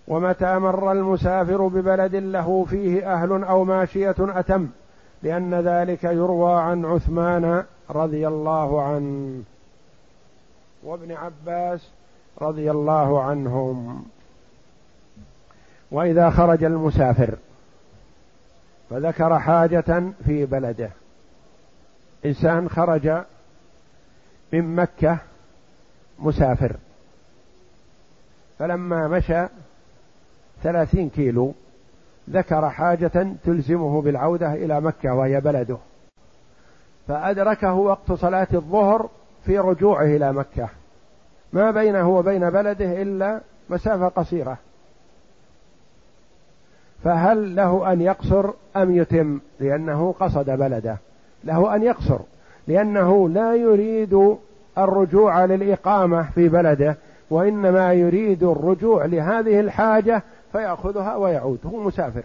ومتى 0.07 0.59
مر 0.59 0.91
المسافر 0.91 1.67
ببلد 1.67 2.15
له 2.15 2.65
فيه 2.69 3.13
أهل 3.13 3.43
أو 3.43 3.63
ماشية 3.63 4.15
أتم 4.19 4.67
لأن 5.23 5.53
ذلك 5.53 6.03
يروى 6.03 6.61
عن 6.61 6.85
عثمان 6.85 7.63
رضي 7.89 8.27
الله 8.27 8.81
عنه. 8.81 9.43
وابن 10.83 11.11
عباس 11.11 11.89
رضي 12.41 12.71
الله 12.71 13.21
عنهم. 13.23 14.05
وإذا 15.91 16.29
خرج 16.29 16.63
المسافر 16.63 17.35
فذكر 18.89 19.39
حاجة 19.39 20.03
في 20.25 20.45
بلده. 20.45 20.89
إنسان 22.25 22.69
خرج 22.69 23.23
من 24.53 24.75
مكة 24.75 25.17
مسافر. 26.19 26.75
فلما 28.59 29.07
مشى 29.07 29.45
ثلاثين 30.63 31.09
كيلو 31.09 31.53
ذكر 32.29 32.69
حاجة 32.69 33.27
تلزمه 33.45 34.01
بالعودة 34.01 34.53
إلى 34.53 34.81
مكة 34.81 35.13
وهي 35.13 35.41
بلده. 35.41 35.77
فأدركه 37.07 37.73
وقت 37.73 38.11
صلاة 38.11 38.47
الظهر 38.53 39.09
في 39.45 39.59
رجوعه 39.59 40.05
إلى 40.05 40.33
مكة. 40.33 40.69
ما 41.53 41.71
بينه 41.71 42.09
وبين 42.09 42.49
بلده 42.49 43.01
إلا 43.01 43.39
مسافة 43.69 44.07
قصيرة. 44.07 44.57
فهل 47.03 47.55
له 47.55 47.93
أن 47.93 48.01
يقصر 48.01 48.49
أم 48.75 48.95
يتم؟ 48.95 49.39
لأنه 49.59 50.15
قصد 50.19 50.49
بلده. 50.49 50.97
له 51.43 51.75
أن 51.75 51.83
يقصر. 51.83 52.19
لأنه 52.67 53.29
لا 53.29 53.55
يريد 53.55 54.37
الرجوع 54.77 55.45
للإقامة 55.45 56.29
في 56.35 56.49
بلده 56.49 56.97
وإنما 57.29 57.93
يريد 57.93 58.43
الرجوع 58.43 59.05
لهذه 59.05 59.59
الحاجة 59.59 60.23
فيأخذها 60.51 61.15
ويعود. 61.15 61.59
هو 61.65 61.83
مسافر. 61.83 62.23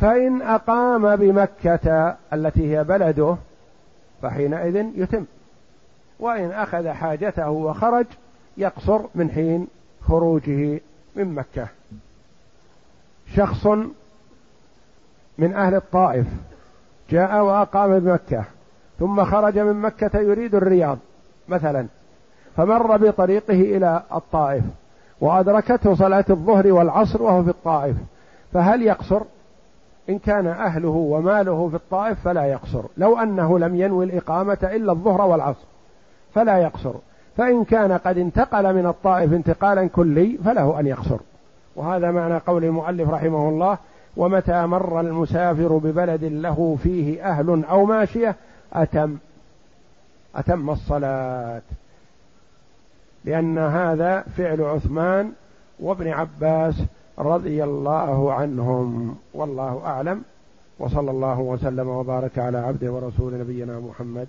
فإن 0.00 0.42
أقام 0.42 1.16
بمكة 1.16 2.16
التي 2.32 2.76
هي 2.76 2.84
بلده 2.84 3.36
فحينئذ 4.22 4.86
يتم. 4.94 5.24
وإن 6.20 6.50
أخذ 6.50 6.88
حاجته 6.88 7.50
وخرج 7.50 8.06
يقصر 8.56 9.00
من 9.14 9.30
حين 9.30 9.66
خروجه 10.08 10.80
من 11.16 11.34
مكة 11.34 11.68
شخص 13.36 13.66
من 15.38 15.54
أهل 15.54 15.74
الطائف 15.74 16.26
جاء 17.10 17.44
وأقام 17.44 17.98
بمكة 17.98 18.44
ثم 18.98 19.24
خرج 19.24 19.58
من 19.58 19.80
مكة 19.80 20.18
يريد 20.18 20.54
الرياض 20.54 20.98
مثلا 21.48 21.86
فمر 22.56 22.96
بطريقه 22.96 23.60
إلى 23.76 24.02
الطائف 24.14 24.64
وأدركته 25.20 25.94
صلاة 25.94 26.24
الظهر 26.30 26.72
والعصر 26.72 27.22
وهو 27.22 27.44
في 27.44 27.50
الطائف 27.50 27.96
فهل 28.52 28.82
يقصر؟ 28.82 29.22
إن 30.08 30.18
كان 30.18 30.46
أهله 30.46 30.88
وماله 30.88 31.68
في 31.68 31.76
الطائف 31.76 32.20
فلا 32.24 32.44
يقصر 32.44 32.82
لو 32.96 33.18
أنه 33.18 33.58
لم 33.58 33.76
ينوي 33.76 34.04
الإقامة 34.04 34.58
إلا 34.62 34.92
الظهر 34.92 35.20
والعصر 35.20 35.67
فلا 36.38 36.58
يقصر. 36.58 36.94
فإن 37.36 37.64
كان 37.64 37.92
قد 37.92 38.18
انتقل 38.18 38.74
من 38.74 38.86
الطائف 38.86 39.32
انتقالا 39.32 39.86
كلي 39.86 40.38
فله 40.44 40.80
أن 40.80 40.86
يقصر. 40.86 41.18
وهذا 41.76 42.10
معنى 42.10 42.38
قول 42.38 42.64
المؤلف 42.64 43.10
رحمه 43.10 43.48
الله 43.48 43.78
ومتى 44.16 44.66
مر 44.66 45.00
المسافر 45.00 45.76
ببلد 45.76 46.24
له 46.24 46.78
فيه 46.82 47.30
أهل 47.30 47.64
أو 47.64 47.84
ماشية 47.84 48.34
أتم 48.72 49.16
أتم 50.36 50.70
الصلاة. 50.70 51.62
لأن 53.24 53.58
هذا 53.58 54.24
فعل 54.36 54.62
عثمان 54.62 55.32
وابن 55.80 56.08
عباس 56.08 56.74
رضي 57.18 57.64
الله 57.64 58.32
عنهم. 58.32 59.16
والله 59.34 59.82
أعلم. 59.84 60.22
وصلى 60.78 61.10
الله 61.10 61.40
وسلم 61.40 61.88
وبارك 61.88 62.38
على 62.38 62.58
عبده 62.58 62.92
ورسول 62.92 63.34
نبينا 63.40 63.80
محمد. 63.80 64.28